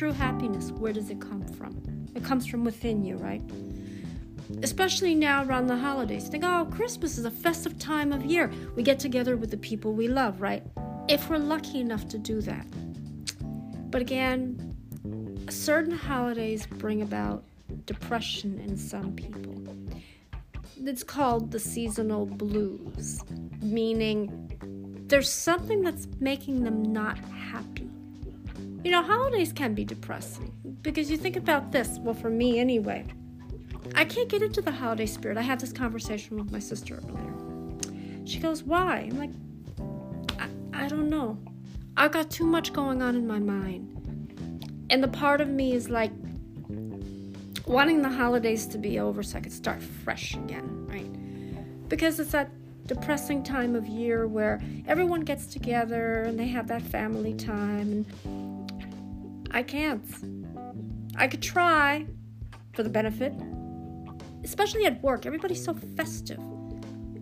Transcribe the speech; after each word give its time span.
true 0.00 0.12
happiness, 0.12 0.72
where 0.72 0.94
does 0.94 1.10
it 1.10 1.20
come 1.20 1.42
from? 1.42 1.76
It 2.14 2.24
comes 2.24 2.46
from 2.46 2.64
within 2.64 3.04
you, 3.04 3.16
right? 3.18 3.42
Especially 4.62 5.14
now 5.14 5.44
around 5.44 5.66
the 5.66 5.76
holidays. 5.76 6.26
Think, 6.26 6.42
oh, 6.42 6.66
Christmas 6.74 7.18
is 7.18 7.26
a 7.26 7.30
festive 7.30 7.78
time 7.78 8.10
of 8.10 8.24
year. 8.24 8.50
We 8.76 8.82
get 8.82 8.98
together 8.98 9.36
with 9.36 9.50
the 9.50 9.58
people 9.58 9.92
we 9.92 10.08
love, 10.08 10.40
right? 10.40 10.62
If 11.06 11.28
we're 11.28 11.36
lucky 11.36 11.80
enough 11.80 12.08
to 12.08 12.18
do 12.18 12.40
that. 12.40 12.66
But 13.90 14.00
again, 14.00 14.74
certain 15.50 15.92
holidays 15.92 16.66
bring 16.66 17.02
about 17.02 17.44
depression 17.84 18.58
in 18.58 18.78
some 18.78 19.12
people. 19.12 19.54
It's 20.82 21.04
called 21.04 21.50
the 21.50 21.60
seasonal 21.60 22.24
blues, 22.24 23.20
meaning 23.60 25.04
there's 25.08 25.30
something 25.30 25.82
that's 25.82 26.08
making 26.20 26.64
them 26.64 26.90
not 26.90 27.18
happy. 27.18 27.79
You 28.82 28.90
know, 28.90 29.02
holidays 29.02 29.52
can 29.52 29.74
be 29.74 29.84
depressing 29.84 30.52
because 30.80 31.10
you 31.10 31.18
think 31.18 31.36
about 31.36 31.70
this. 31.70 31.98
Well, 32.00 32.14
for 32.14 32.30
me 32.30 32.58
anyway, 32.58 33.04
I 33.94 34.04
can't 34.04 34.28
get 34.28 34.42
into 34.42 34.62
the 34.62 34.70
holiday 34.70 35.06
spirit. 35.06 35.36
I 35.36 35.42
had 35.42 35.60
this 35.60 35.72
conversation 35.72 36.38
with 36.38 36.50
my 36.50 36.58
sister 36.58 36.98
earlier. 37.08 37.34
She 38.24 38.38
goes, 38.38 38.62
Why? 38.62 39.08
I'm 39.10 39.18
like, 39.18 39.30
I, 40.38 40.84
I 40.84 40.88
don't 40.88 41.10
know. 41.10 41.38
I've 41.96 42.12
got 42.12 42.30
too 42.30 42.46
much 42.46 42.72
going 42.72 43.02
on 43.02 43.16
in 43.16 43.26
my 43.26 43.38
mind. 43.38 44.86
And 44.88 45.02
the 45.02 45.08
part 45.08 45.40
of 45.40 45.48
me 45.48 45.72
is 45.72 45.90
like 45.90 46.12
wanting 47.66 48.00
the 48.00 48.08
holidays 48.08 48.66
to 48.66 48.78
be 48.78 48.98
over 48.98 49.22
so 49.22 49.38
I 49.38 49.40
could 49.42 49.52
start 49.52 49.82
fresh 49.82 50.34
again, 50.34 50.86
right? 50.88 51.88
Because 51.88 52.18
it's 52.18 52.32
that 52.32 52.50
depressing 52.86 53.42
time 53.42 53.76
of 53.76 53.86
year 53.86 54.26
where 54.26 54.60
everyone 54.88 55.20
gets 55.20 55.46
together 55.46 56.22
and 56.22 56.38
they 56.38 56.48
have 56.48 56.66
that 56.68 56.82
family 56.82 57.34
time 57.34 57.92
and 57.92 58.06
I 59.50 59.62
can't. 59.62 60.04
I 61.16 61.26
could 61.26 61.42
try 61.42 62.06
for 62.72 62.82
the 62.82 62.88
benefit, 62.88 63.32
especially 64.44 64.86
at 64.86 65.02
work. 65.02 65.26
Everybody's 65.26 65.64
so 65.64 65.74
festive. 65.96 66.38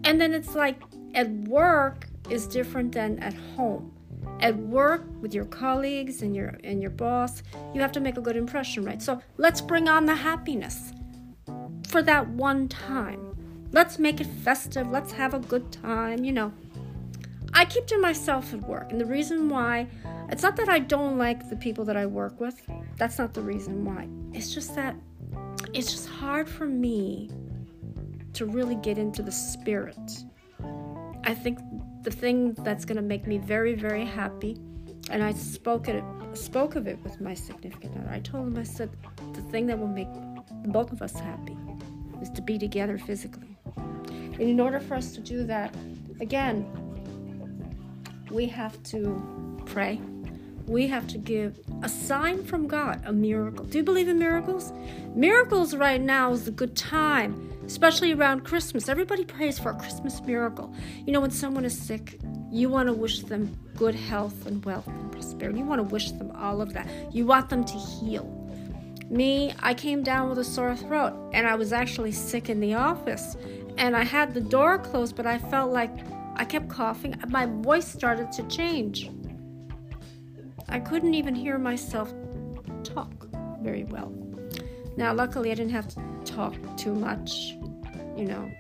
And 0.04 0.20
then 0.20 0.32
it's 0.34 0.54
like 0.54 0.80
at 1.14 1.30
work 1.30 2.06
is 2.30 2.46
different 2.46 2.92
than 2.92 3.18
at 3.20 3.34
home. 3.56 3.92
At 4.40 4.56
work 4.56 5.04
with 5.20 5.34
your 5.34 5.46
colleagues 5.46 6.22
and 6.22 6.36
your 6.36 6.58
and 6.62 6.80
your 6.80 6.90
boss, 6.90 7.42
you 7.74 7.80
have 7.80 7.92
to 7.92 8.00
make 8.00 8.16
a 8.16 8.20
good 8.20 8.36
impression, 8.36 8.84
right? 8.84 9.02
So 9.02 9.20
let's 9.36 9.60
bring 9.60 9.88
on 9.88 10.06
the 10.06 10.14
happiness 10.14 10.92
for 11.88 12.02
that 12.02 12.28
one 12.28 12.68
time. 12.68 13.24
Let's 13.72 13.98
make 13.98 14.20
it 14.20 14.26
festive. 14.26 14.90
Let's 14.90 15.12
have 15.12 15.34
a 15.34 15.38
good 15.38 15.72
time, 15.72 16.24
you 16.24 16.32
know. 16.32 16.52
I 17.59 17.64
keep 17.64 17.89
to 17.89 17.98
myself 17.98 18.55
at 18.55 18.61
work, 18.69 18.92
and 18.92 19.01
the 19.01 19.05
reason 19.05 19.48
why 19.48 19.89
it's 20.28 20.45
not 20.45 20.55
that 20.59 20.69
I 20.69 20.78
don't 20.78 21.19
like 21.19 21.51
the 21.51 21.56
people 21.56 21.84
that 21.87 21.97
I 21.97 22.06
work 22.06 22.39
with. 22.39 22.62
That's 22.98 23.19
not 23.19 23.34
the 23.34 23.41
reason 23.41 23.84
why. 23.84 24.06
It's 24.33 24.55
just 24.55 24.77
that 24.77 24.95
it's 25.75 25.91
just 25.91 26.09
hard 26.09 26.48
for 26.48 26.67
me 26.67 27.33
to 28.34 28.47
really 28.47 28.77
get 28.77 28.97
into 28.97 29.25
the 29.25 29.33
spirit. 29.33 29.98
I 31.25 31.34
think 31.34 31.59
the 32.03 32.12
thing 32.12 32.55
that's 32.61 32.84
going 32.84 32.95
to 32.95 33.03
make 33.03 33.27
me 33.27 33.39
very, 33.39 33.75
very 33.75 34.05
happy, 34.05 34.56
and 35.11 35.20
I 35.20 35.33
spoke 35.33 35.89
it, 35.89 36.05
spoke 36.34 36.77
of 36.77 36.86
it 36.86 37.03
with 37.03 37.20
my 37.20 37.34
significant 37.34 37.97
other. 37.98 38.09
I 38.09 38.20
told 38.20 38.47
him, 38.47 38.56
I 38.56 38.62
said, 38.62 38.89
the 39.33 39.42
thing 39.51 39.67
that 39.67 39.77
will 39.77 39.89
make 39.89 40.06
both 40.67 40.92
of 40.92 41.03
us 41.03 41.19
happy 41.19 41.56
is 42.23 42.31
to 42.31 42.41
be 42.41 42.56
together 42.56 42.98
physically. 42.98 43.59
And 43.77 44.42
in 44.42 44.61
order 44.61 44.79
for 44.79 44.95
us 44.95 45.11
to 45.14 45.20
do 45.20 45.42
that, 45.47 45.75
again, 46.20 46.64
we 48.30 48.46
have 48.46 48.82
to 48.84 49.62
pray. 49.66 50.00
We 50.66 50.86
have 50.88 51.06
to 51.08 51.18
give 51.18 51.58
a 51.82 51.88
sign 51.88 52.44
from 52.44 52.66
God, 52.66 53.02
a 53.06 53.12
miracle. 53.12 53.64
Do 53.64 53.78
you 53.78 53.84
believe 53.84 54.08
in 54.08 54.18
miracles? 54.18 54.72
Miracles 55.14 55.74
right 55.74 56.00
now 56.00 56.33
is 56.33 56.46
a 56.46 56.50
good 56.50 56.77
time 56.77 57.48
especially 57.68 58.14
around 58.14 58.44
Christmas. 58.44 58.88
Everybody 58.88 59.27
prays 59.27 59.58
for 59.58 59.70
a 59.70 59.74
Christmas 59.74 60.22
miracle. 60.22 60.74
You 61.06 61.12
know, 61.12 61.20
when 61.20 61.30
someone 61.30 61.67
is 61.67 61.78
sick, 61.78 62.18
you 62.50 62.70
want 62.70 62.86
to 62.86 62.94
wish 62.94 63.20
them 63.20 63.55
good 63.77 63.94
health 63.94 64.46
and 64.46 64.64
wealth 64.64 64.86
and 64.86 65.12
prosperity. 65.12 65.58
You 65.58 65.67
want 65.67 65.80
to 65.80 65.83
wish 65.83 66.11
them 66.12 66.30
all 66.34 66.62
of 66.62 66.72
that. 66.72 66.88
You 67.14 67.27
want 67.27 67.50
them 67.50 67.64
to 67.64 67.74
heal. 67.74 68.24
Me, 69.11 69.52
I 69.61 69.74
came 69.74 70.02
down 70.02 70.30
with 70.30 70.38
a 70.38 70.44
sore 70.44 70.74
throat 70.77 71.12
and 71.34 71.46
I 71.46 71.56
was 71.56 71.72
actually 71.74 72.12
sick 72.12 72.48
in 72.48 72.58
the 72.61 72.72
office. 72.72 73.36
And 73.77 73.94
I 73.94 74.02
had 74.02 74.33
the 74.33 74.40
door 74.40 74.78
closed, 74.78 75.14
but 75.14 75.27
I 75.27 75.38
felt 75.38 75.70
like 75.70 75.90
I 76.38 76.44
kept 76.44 76.68
coughing. 76.68 77.14
My 77.28 77.46
voice 77.46 77.86
started 77.86 78.32
to 78.32 78.42
change. 78.44 79.10
I 80.68 80.80
couldn't 80.80 81.14
even 81.14 81.34
hear 81.34 81.58
myself 81.58 82.12
talk 82.84 83.12
very 83.60 83.84
well. 83.84 84.12
Now, 84.96 85.12
luckily, 85.12 85.50
I 85.50 85.54
didn't 85.54 85.72
have 85.72 85.88
to 85.88 86.00
talk 86.24 86.54
too 86.76 86.94
much 86.94 87.58
you 88.18 88.24
know, 88.24 88.50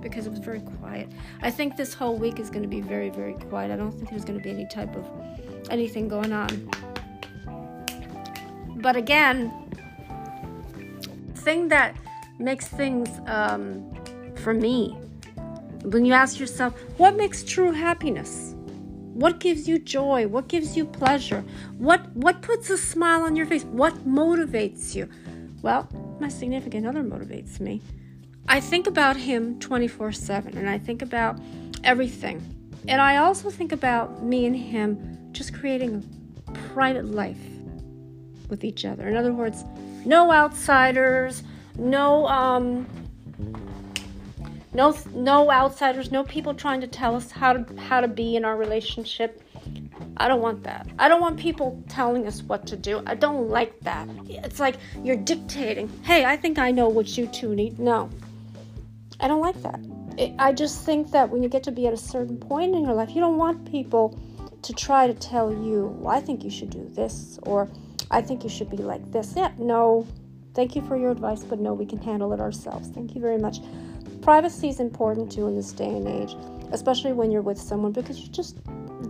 because 0.00 0.26
it 0.26 0.30
was 0.30 0.38
very 0.38 0.60
quiet. 0.60 1.12
I 1.42 1.50
think 1.50 1.76
this 1.76 1.92
whole 1.92 2.16
week 2.16 2.40
is 2.40 2.48
going 2.48 2.62
to 2.62 2.68
be 2.68 2.80
very, 2.80 3.10
very 3.10 3.34
quiet. 3.34 3.70
I 3.70 3.76
don't 3.76 3.92
think 3.92 4.08
there's 4.08 4.24
going 4.24 4.38
to 4.38 4.42
be 4.42 4.50
any 4.50 4.66
type 4.66 4.96
of 4.96 5.06
anything 5.70 6.08
going 6.08 6.32
on. 6.32 6.70
But 8.76 8.96
again, 8.96 9.52
thing 11.34 11.68
that 11.68 11.94
makes 12.38 12.66
things 12.68 13.08
um, 13.26 13.94
for 14.36 14.54
me, 14.54 14.96
when 15.82 16.04
you 16.04 16.12
ask 16.12 16.38
yourself, 16.38 16.74
what 16.96 17.16
makes 17.16 17.42
true 17.42 17.72
happiness? 17.72 18.54
What 19.14 19.40
gives 19.40 19.68
you 19.68 19.78
joy? 19.78 20.26
What 20.26 20.48
gives 20.48 20.76
you 20.76 20.86
pleasure? 20.86 21.44
What 21.76 22.10
what 22.16 22.40
puts 22.40 22.70
a 22.70 22.78
smile 22.78 23.22
on 23.22 23.36
your 23.36 23.46
face? 23.46 23.64
What 23.64 23.94
motivates 24.08 24.94
you? 24.94 25.08
Well, 25.60 25.88
my 26.18 26.28
significant 26.28 26.86
other 26.86 27.02
motivates 27.02 27.60
me. 27.60 27.82
I 28.48 28.60
think 28.60 28.86
about 28.86 29.16
him 29.16 29.58
24 29.60 30.12
7 30.12 30.56
and 30.56 30.68
I 30.68 30.78
think 30.78 31.02
about 31.02 31.38
everything. 31.84 32.40
And 32.88 33.00
I 33.00 33.18
also 33.18 33.50
think 33.50 33.72
about 33.72 34.24
me 34.24 34.46
and 34.46 34.56
him 34.56 35.28
just 35.32 35.54
creating 35.54 36.02
a 36.48 36.52
private 36.72 37.04
life 37.04 37.38
with 38.48 38.64
each 38.64 38.84
other. 38.84 39.08
In 39.08 39.16
other 39.16 39.32
words, 39.32 39.64
no 40.04 40.32
outsiders, 40.32 41.42
no 41.76 42.26
um 42.26 42.86
no 44.74 44.96
no 45.14 45.50
outsiders, 45.50 46.10
no 46.10 46.24
people 46.24 46.54
trying 46.54 46.80
to 46.80 46.86
tell 46.86 47.14
us 47.14 47.30
how 47.30 47.52
to 47.52 47.80
how 47.80 48.00
to 48.00 48.08
be 48.08 48.36
in 48.36 48.44
our 48.44 48.56
relationship. 48.56 49.42
I 50.16 50.28
don't 50.28 50.40
want 50.40 50.64
that. 50.64 50.88
I 50.98 51.08
don't 51.08 51.20
want 51.20 51.38
people 51.38 51.82
telling 51.88 52.26
us 52.26 52.42
what 52.42 52.66
to 52.68 52.76
do. 52.76 53.02
I 53.06 53.14
don't 53.14 53.48
like 53.48 53.78
that. 53.80 54.08
It's 54.28 54.60
like 54.60 54.76
you're 55.02 55.16
dictating. 55.16 55.88
Hey, 56.02 56.24
I 56.24 56.36
think 56.36 56.58
I 56.58 56.70
know 56.70 56.88
what 56.88 57.16
you 57.16 57.26
two 57.26 57.54
need. 57.54 57.78
No. 57.78 58.10
I 59.20 59.28
don't 59.28 59.40
like 59.40 59.60
that. 59.62 59.80
It, 60.18 60.34
I 60.38 60.52
just 60.52 60.84
think 60.84 61.10
that 61.12 61.30
when 61.30 61.42
you 61.42 61.48
get 61.48 61.62
to 61.64 61.72
be 61.72 61.86
at 61.86 61.92
a 61.92 61.96
certain 61.96 62.36
point 62.36 62.74
in 62.74 62.84
your 62.84 62.94
life, 62.94 63.10
you 63.14 63.20
don't 63.20 63.38
want 63.38 63.70
people 63.70 64.18
to 64.62 64.72
try 64.72 65.06
to 65.06 65.14
tell 65.14 65.52
you, 65.52 65.96
well, 65.98 66.16
I 66.16 66.20
think 66.20 66.44
you 66.44 66.50
should 66.50 66.70
do 66.70 66.88
this, 66.88 67.38
or 67.42 67.68
I 68.10 68.20
think 68.20 68.44
you 68.44 68.50
should 68.50 68.70
be 68.70 68.76
like 68.76 69.10
this. 69.12 69.34
Yeah, 69.36 69.52
no, 69.58 70.06
thank 70.54 70.76
you 70.76 70.82
for 70.82 70.96
your 70.96 71.10
advice, 71.10 71.42
but 71.42 71.58
no, 71.58 71.72
we 71.72 71.86
can 71.86 71.98
handle 71.98 72.32
it 72.32 72.40
ourselves. 72.40 72.88
Thank 72.88 73.14
you 73.14 73.20
very 73.20 73.38
much. 73.38 73.58
Privacy 74.22 74.68
is 74.68 74.78
important 74.78 75.32
too 75.32 75.48
in 75.48 75.56
this 75.56 75.72
day 75.72 75.88
and 75.88 76.06
age, 76.06 76.36
especially 76.70 77.12
when 77.12 77.32
you're 77.32 77.42
with 77.42 77.58
someone 77.58 77.90
because 77.90 78.20
you 78.20 78.28
just 78.28 78.56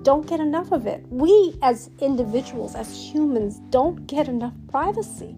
don't 0.03 0.27
get 0.27 0.41
enough 0.41 0.73
of 0.73 0.87
it. 0.87 1.05
We, 1.11 1.55
as 1.63 1.91
individuals, 2.01 2.75
as 2.75 2.91
humans, 2.91 3.61
don't 3.69 4.07
get 4.07 4.27
enough 4.27 4.55
privacy. 4.69 5.37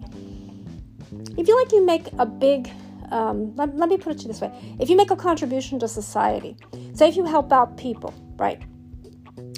If 1.37 1.47
you 1.47 1.59
like 1.59 1.73
you 1.73 1.85
make 1.85 2.07
a 2.17 2.25
big 2.25 2.71
um, 3.11 3.55
let, 3.55 3.75
let 3.75 3.89
me 3.89 3.97
put 3.97 4.13
it 4.13 4.17
to 4.19 4.21
you 4.23 4.27
this 4.29 4.41
way 4.41 4.51
if 4.79 4.89
you 4.89 4.97
make 4.97 5.11
a 5.11 5.15
contribution 5.15 5.77
to 5.79 5.87
society 5.87 6.57
say 6.93 7.07
if 7.07 7.15
you 7.15 7.23
help 7.23 7.53
out 7.53 7.77
people 7.77 8.13
right 8.37 8.63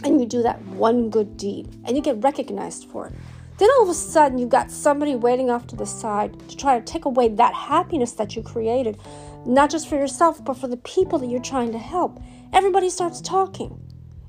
and 0.03 0.19
you 0.19 0.25
do 0.25 0.41
that 0.41 0.61
one 0.65 1.09
good 1.09 1.37
deed 1.37 1.67
and 1.85 1.95
you 1.95 2.03
get 2.03 2.21
recognized 2.23 2.89
for 2.89 3.07
it 3.07 3.13
then 3.57 3.69
all 3.77 3.83
of 3.83 3.89
a 3.89 3.93
sudden 3.93 4.37
you've 4.37 4.49
got 4.49 4.69
somebody 4.69 5.15
waiting 5.15 5.49
off 5.49 5.65
to 5.67 5.75
the 5.75 5.85
side 5.85 6.37
to 6.49 6.57
try 6.57 6.77
to 6.77 6.85
take 6.85 7.05
away 7.05 7.27
that 7.27 7.53
happiness 7.53 8.11
that 8.13 8.35
you 8.35 8.43
created 8.43 8.99
not 9.47 9.69
just 9.69 9.87
for 9.87 9.95
yourself 9.95 10.43
but 10.43 10.57
for 10.57 10.67
the 10.67 10.77
people 10.77 11.17
that 11.17 11.27
you're 11.27 11.41
trying 11.41 11.71
to 11.71 11.79
help 11.79 12.19
everybody 12.53 12.89
starts 12.89 13.21
talking 13.21 13.79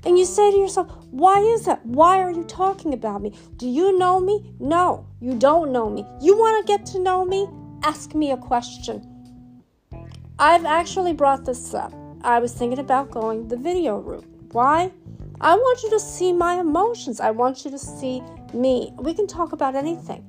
and 0.05 0.17
you 0.17 0.25
say 0.25 0.49
to 0.51 0.57
yourself, 0.57 0.87
why 1.11 1.39
is 1.39 1.65
that? 1.65 1.85
Why 1.85 2.21
are 2.21 2.31
you 2.31 2.43
talking 2.45 2.93
about 2.93 3.21
me? 3.21 3.33
Do 3.57 3.67
you 3.67 3.97
know 3.97 4.19
me? 4.19 4.53
No, 4.59 5.05
you 5.19 5.35
don't 5.35 5.71
know 5.71 5.89
me. 5.89 6.05
You 6.21 6.37
want 6.37 6.65
to 6.65 6.71
get 6.71 6.85
to 6.87 6.99
know 6.99 7.25
me? 7.25 7.47
Ask 7.83 8.15
me 8.15 8.31
a 8.31 8.37
question. 8.37 9.05
I've 10.37 10.63
actually 10.63 11.13
brought 11.13 11.45
this 11.45 11.73
up. 11.73 11.93
I 12.21 12.39
was 12.39 12.53
thinking 12.53 12.79
about 12.79 13.11
going 13.11 13.49
the 13.49 13.57
video 13.57 13.97
route. 13.97 14.25
Why? 14.51 14.91
I 15.41 15.55
want 15.55 15.83
you 15.83 15.89
to 15.89 15.99
see 15.99 16.31
my 16.31 16.59
emotions. 16.59 17.19
I 17.19 17.31
want 17.31 17.65
you 17.65 17.71
to 17.71 17.77
see 17.77 18.21
me. 18.53 18.93
We 18.97 19.13
can 19.13 19.27
talk 19.27 19.51
about 19.51 19.75
anything. 19.75 20.25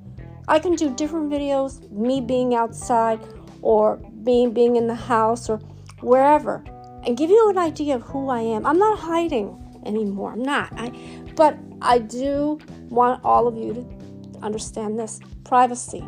I 0.49 0.59
can 0.59 0.75
do 0.75 0.93
different 0.93 1.31
videos, 1.31 1.89
me 1.93 2.21
being 2.21 2.57
outside 2.57 3.21
or 3.63 4.01
being 4.25 4.53
being 4.53 4.77
in 4.77 4.87
the 4.87 4.95
house 4.95 5.49
or 5.49 5.59
wherever 6.01 6.63
and 7.07 7.17
give 7.17 7.31
you 7.31 7.51
an 7.51 7.59
idea 7.59 7.95
of 7.95 8.03
who 8.03 8.29
I 8.29 8.41
am. 8.41 8.67
I'm 8.67 8.79
not 8.79 8.99
hiding 8.99 9.57
anymore. 9.87 10.33
I'm 10.33 10.43
not. 10.43 10.73
I 10.77 10.93
but 11.37 11.59
I 11.81 11.99
do 11.99 12.59
want 12.89 13.25
all 13.25 13.47
of 13.47 13.57
you 13.57 13.75
to 13.75 14.39
understand 14.43 14.99
this 14.99 15.21
privacy 15.45 16.05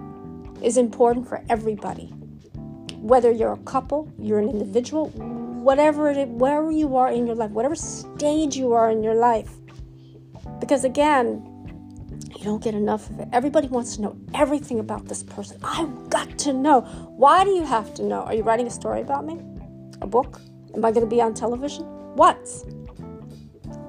is 0.63 0.77
important 0.77 1.29
for 1.29 1.43
everybody. 1.49 2.07
Whether 2.97 3.31
you're 3.31 3.53
a 3.53 3.59
couple, 3.59 4.13
you're 4.19 4.39
an 4.39 4.49
individual, 4.49 5.09
whatever 5.09 6.11
it, 6.11 6.29
wherever 6.29 6.71
you 6.71 6.97
are 6.97 7.11
in 7.11 7.27
your 7.27 7.35
life, 7.35 7.51
whatever 7.51 7.75
stage 7.75 8.57
you 8.57 8.73
are 8.73 8.91
in 8.91 9.03
your 9.03 9.15
life. 9.15 9.51
Because 10.61 10.85
again, 10.85 11.52
you 12.43 12.49
don't 12.49 12.63
get 12.63 12.75
enough 12.75 13.09
of 13.09 13.21
it. 13.21 13.29
Everybody 13.33 13.69
wants 13.69 13.95
to 13.95 14.03
know 14.03 14.17
everything 14.35 14.81
about 14.81 15.07
this 15.07 15.23
person. 15.23 15.59
I've 15.63 16.11
got 16.11 16.39
to 16.39 16.53
know. 16.53 16.81
Why 17.17 17.45
do 17.45 17.51
you 17.51 17.65
have 17.65 17.95
to 17.95 18.03
know? 18.03 18.23
Are 18.23 18.35
you 18.35 18.43
writing 18.43 18.67
a 18.67 18.71
story 18.71 19.01
about 19.01 19.25
me? 19.25 19.41
A 20.01 20.09
book? 20.09 20.41
Am 20.75 20.85
I 20.85 20.91
going 20.91 21.07
to 21.07 21.11
be 21.11 21.23
on 21.23 21.35
television? 21.35 21.85
What? 22.17 22.49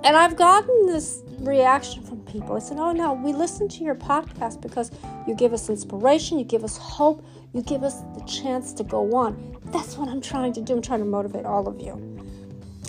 And 0.03 0.15
I've 0.15 0.35
gotten 0.35 0.85
this 0.85 1.23
reaction 1.39 2.03
from 2.03 2.19
people. 2.25 2.55
I 2.55 2.59
said, 2.59 2.77
Oh, 2.77 2.91
no, 2.91 3.13
we 3.13 3.33
listen 3.33 3.67
to 3.69 3.83
your 3.83 3.95
podcast 3.95 4.61
because 4.61 4.91
you 5.27 5.33
give 5.33 5.51
us 5.51 5.67
inspiration, 5.69 6.37
you 6.37 6.45
give 6.45 6.63
us 6.63 6.77
hope, 6.77 7.25
you 7.53 7.63
give 7.63 7.81
us 7.81 8.01
the 8.15 8.23
chance 8.27 8.71
to 8.73 8.83
go 8.83 9.15
on. 9.15 9.57
That's 9.65 9.97
what 9.97 10.09
I'm 10.09 10.21
trying 10.21 10.53
to 10.53 10.61
do. 10.61 10.73
I'm 10.73 10.81
trying 10.83 10.99
to 10.99 11.05
motivate 11.05 11.45
all 11.45 11.67
of 11.67 11.81
you. 11.81 12.27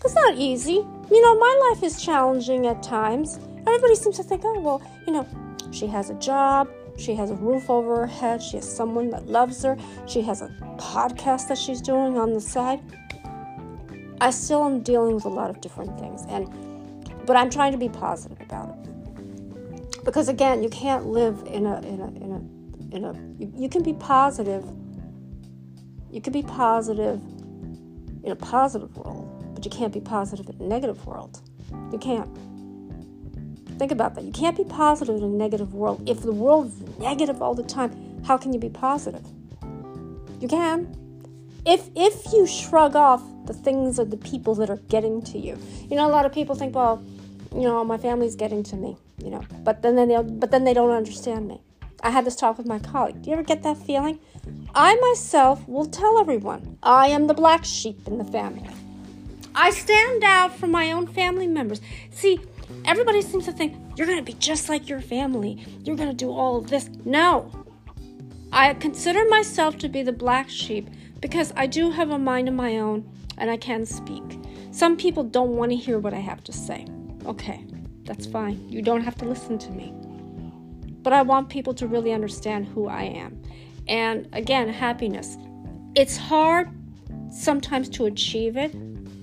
It's 0.04 0.14
not 0.14 0.34
easy. 0.34 0.74
You 1.10 1.22
know, 1.22 1.38
my 1.38 1.70
life 1.70 1.82
is 1.82 2.02
challenging 2.02 2.66
at 2.66 2.82
times. 2.82 3.38
Everybody 3.66 3.94
seems 3.94 4.16
to 4.16 4.22
think, 4.22 4.42
oh, 4.44 4.60
well, 4.60 4.82
you 5.06 5.12
know, 5.14 5.26
she 5.74 5.86
has 5.88 6.10
a 6.10 6.14
job, 6.14 6.70
she 6.96 7.14
has 7.14 7.30
a 7.30 7.34
roof 7.34 7.68
over 7.68 7.96
her 7.96 8.06
head, 8.06 8.42
she 8.42 8.56
has 8.56 8.70
someone 8.70 9.10
that 9.10 9.26
loves 9.26 9.62
her, 9.62 9.76
she 10.06 10.22
has 10.22 10.42
a 10.42 10.48
podcast 10.78 11.48
that 11.48 11.58
she's 11.58 11.80
doing 11.80 12.16
on 12.16 12.32
the 12.32 12.40
side. 12.40 12.80
I 14.20 14.30
still 14.30 14.64
am 14.64 14.82
dealing 14.82 15.14
with 15.14 15.24
a 15.24 15.28
lot 15.28 15.50
of 15.50 15.60
different 15.60 15.98
things 15.98 16.24
and 16.28 16.48
but 17.26 17.36
I'm 17.36 17.50
trying 17.50 17.72
to 17.72 17.78
be 17.78 17.88
positive 17.88 18.40
about 18.40 18.76
it. 18.78 20.04
Because 20.04 20.28
again, 20.28 20.62
you 20.62 20.68
can't 20.68 21.06
live 21.06 21.42
in 21.46 21.66
a 21.66 21.78
in 21.80 22.00
a 22.00 22.08
in 22.08 22.32
a 22.32 22.96
in 22.96 23.04
a 23.04 23.12
you, 23.38 23.52
you 23.56 23.68
can 23.68 23.82
be 23.82 23.94
positive. 23.94 24.64
You 26.10 26.20
can 26.20 26.32
be 26.32 26.42
positive 26.42 27.20
in 28.22 28.30
a 28.30 28.36
positive 28.36 28.96
world, 28.96 29.54
but 29.54 29.64
you 29.64 29.70
can't 29.70 29.92
be 29.92 30.00
positive 30.00 30.48
in 30.48 30.60
a 30.60 30.68
negative 30.68 31.04
world. 31.06 31.40
You 31.90 31.98
can't. 31.98 32.28
Think 33.78 33.90
about 33.90 34.14
that. 34.14 34.24
You 34.24 34.32
can't 34.32 34.56
be 34.56 34.64
positive 34.64 35.16
in 35.16 35.22
a 35.22 35.28
negative 35.28 35.74
world. 35.74 36.08
If 36.08 36.22
the 36.22 36.32
world's 36.32 36.80
negative 36.98 37.42
all 37.42 37.54
the 37.54 37.62
time, 37.62 38.22
how 38.24 38.36
can 38.36 38.52
you 38.52 38.58
be 38.58 38.68
positive? 38.68 39.26
You 40.40 40.48
can. 40.48 40.96
If 41.66 41.88
if 41.96 42.32
you 42.32 42.46
shrug 42.46 42.94
off 42.94 43.22
the 43.46 43.54
things 43.54 43.98
or 43.98 44.04
the 44.04 44.16
people 44.16 44.54
that 44.56 44.70
are 44.70 44.80
getting 44.88 45.22
to 45.22 45.38
you. 45.38 45.58
You 45.90 45.96
know, 45.96 46.06
a 46.06 46.12
lot 46.12 46.26
of 46.26 46.32
people 46.32 46.54
think, 46.54 46.74
well, 46.74 47.02
you 47.52 47.62
know, 47.62 47.84
my 47.84 47.98
family's 47.98 48.34
getting 48.34 48.62
to 48.64 48.76
me, 48.76 48.96
you 49.22 49.30
know, 49.30 49.44
but 49.62 49.82
then 49.82 49.96
they 49.96 50.22
but 50.22 50.50
then 50.50 50.64
they 50.64 50.74
don't 50.74 50.90
understand 50.90 51.48
me. 51.48 51.60
I 52.02 52.10
had 52.10 52.24
this 52.24 52.36
talk 52.36 52.58
with 52.58 52.66
my 52.66 52.78
colleague. 52.78 53.22
Do 53.22 53.30
you 53.30 53.34
ever 53.34 53.42
get 53.42 53.62
that 53.62 53.78
feeling? 53.78 54.18
I 54.74 54.94
myself 54.96 55.66
will 55.68 55.86
tell 55.86 56.18
everyone 56.18 56.78
I 56.82 57.08
am 57.08 57.26
the 57.26 57.34
black 57.34 57.64
sheep 57.64 58.06
in 58.06 58.18
the 58.18 58.24
family. 58.24 58.68
I 59.54 59.70
stand 59.70 60.24
out 60.24 60.54
from 60.56 60.72
my 60.72 60.90
own 60.90 61.06
family 61.06 61.46
members. 61.46 61.80
See, 62.10 62.40
Everybody 62.84 63.22
seems 63.22 63.44
to 63.46 63.52
think 63.52 63.76
you're 63.96 64.06
going 64.06 64.18
to 64.18 64.24
be 64.24 64.34
just 64.34 64.68
like 64.68 64.88
your 64.88 65.00
family. 65.00 65.64
You're 65.82 65.96
going 65.96 66.08
to 66.08 66.14
do 66.14 66.30
all 66.30 66.56
of 66.56 66.68
this. 66.68 66.88
No. 67.04 67.50
I 68.52 68.74
consider 68.74 69.28
myself 69.28 69.78
to 69.78 69.88
be 69.88 70.02
the 70.02 70.12
black 70.12 70.48
sheep 70.48 70.88
because 71.20 71.52
I 71.56 71.66
do 71.66 71.90
have 71.90 72.10
a 72.10 72.18
mind 72.18 72.48
of 72.48 72.54
my 72.54 72.78
own 72.78 73.08
and 73.38 73.50
I 73.50 73.56
can 73.56 73.84
speak. 73.86 74.22
Some 74.70 74.96
people 74.96 75.24
don't 75.24 75.56
want 75.56 75.70
to 75.72 75.76
hear 75.76 75.98
what 75.98 76.14
I 76.14 76.18
have 76.18 76.44
to 76.44 76.52
say. 76.52 76.86
Okay, 77.26 77.64
that's 78.04 78.26
fine. 78.26 78.68
You 78.68 78.82
don't 78.82 79.02
have 79.02 79.16
to 79.16 79.24
listen 79.24 79.58
to 79.58 79.70
me. 79.70 79.92
But 81.02 81.12
I 81.12 81.22
want 81.22 81.48
people 81.48 81.74
to 81.74 81.86
really 81.86 82.12
understand 82.12 82.66
who 82.66 82.86
I 82.86 83.02
am. 83.02 83.42
And 83.88 84.28
again, 84.32 84.68
happiness. 84.68 85.36
It's 85.94 86.16
hard 86.16 86.70
sometimes 87.30 87.88
to 87.90 88.06
achieve 88.06 88.56
it, 88.56 88.72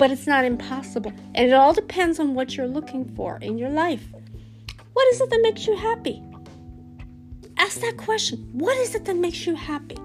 but 0.02 0.10
it's 0.10 0.26
not 0.26 0.44
impossible. 0.44 1.14
And 1.36 1.48
it 1.48 1.54
all 1.54 1.74
depends 1.74 2.20
on 2.20 2.34
what 2.34 2.58
you're 2.58 2.66
looking 2.66 3.06
for 3.16 3.38
in 3.38 3.60
your 3.60 3.70
life. 3.70 4.04
What 4.94 5.08
is 5.14 5.22
it 5.22 5.30
that 5.30 5.42
makes 5.44 5.68
you 5.68 5.76
happy? 5.78 6.24
Ask 7.58 7.82
that 7.82 7.98
question. 7.98 8.50
What 8.52 8.76
is 8.78 8.96
it 8.96 9.06
that 9.06 9.16
makes 9.16 9.46
you 9.46 9.54
happy? 9.54 10.00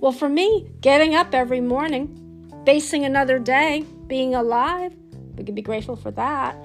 Well, 0.00 0.10
for 0.10 0.28
me, 0.28 0.68
getting 0.80 1.14
up 1.14 1.32
every 1.32 1.60
morning, 1.60 2.52
facing 2.66 3.04
another 3.04 3.38
day, 3.38 3.84
being 4.08 4.34
alive, 4.34 4.92
we 5.36 5.44
can 5.44 5.54
be 5.54 5.62
grateful 5.62 5.94
for 5.94 6.10
that. 6.10 6.56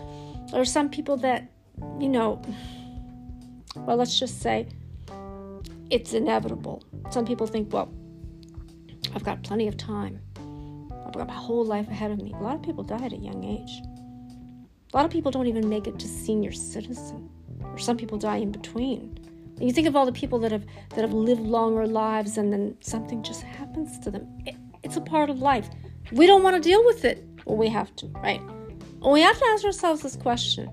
There 0.51 0.59
are 0.59 0.65
some 0.65 0.89
people 0.89 1.17
that, 1.17 1.51
you 1.99 2.09
know, 2.09 2.41
well, 3.75 3.97
let's 3.97 4.17
just 4.17 4.41
say 4.41 4.67
it's 5.91 6.13
inevitable. 6.13 6.83
Some 7.11 7.25
people 7.27 7.45
think, 7.45 7.71
well, 7.71 7.93
I've 9.13 9.23
got 9.23 9.43
plenty 9.43 9.67
of 9.67 9.77
time. 9.77 10.19
I've 11.11 11.17
got 11.17 11.27
my 11.27 11.33
whole 11.33 11.65
life 11.65 11.89
ahead 11.89 12.11
of 12.11 12.21
me. 12.21 12.31
A 12.33 12.41
lot 12.41 12.55
of 12.55 12.63
people 12.63 12.85
die 12.85 13.03
at 13.03 13.11
a 13.11 13.17
young 13.17 13.43
age. 13.43 13.81
A 14.93 14.95
lot 14.95 15.03
of 15.03 15.11
people 15.11 15.29
don't 15.29 15.47
even 15.47 15.67
make 15.67 15.85
it 15.85 15.99
to 15.99 16.07
senior 16.07 16.53
citizen, 16.53 17.29
or 17.65 17.77
some 17.77 17.97
people 17.97 18.17
die 18.17 18.37
in 18.37 18.49
between. 18.49 19.19
And 19.57 19.67
you 19.67 19.73
think 19.73 19.87
of 19.87 19.95
all 19.97 20.05
the 20.05 20.13
people 20.13 20.39
that 20.39 20.53
have 20.53 20.65
that 20.91 21.01
have 21.01 21.11
lived 21.11 21.41
longer 21.41 21.85
lives, 21.85 22.37
and 22.37 22.53
then 22.53 22.77
something 22.79 23.23
just 23.23 23.41
happens 23.41 23.99
to 23.99 24.11
them. 24.11 24.25
It, 24.45 24.55
it's 24.83 24.95
a 24.95 25.01
part 25.01 25.29
of 25.29 25.39
life. 25.39 25.69
We 26.13 26.27
don't 26.27 26.43
want 26.43 26.55
to 26.55 26.61
deal 26.61 26.83
with 26.85 27.03
it. 27.03 27.27
We 27.45 27.67
have 27.67 27.93
to, 27.97 28.07
right? 28.07 28.39
And 28.39 29.11
we 29.11 29.19
have 29.19 29.37
to 29.37 29.45
ask 29.47 29.65
ourselves 29.65 30.03
this 30.03 30.15
question: 30.15 30.69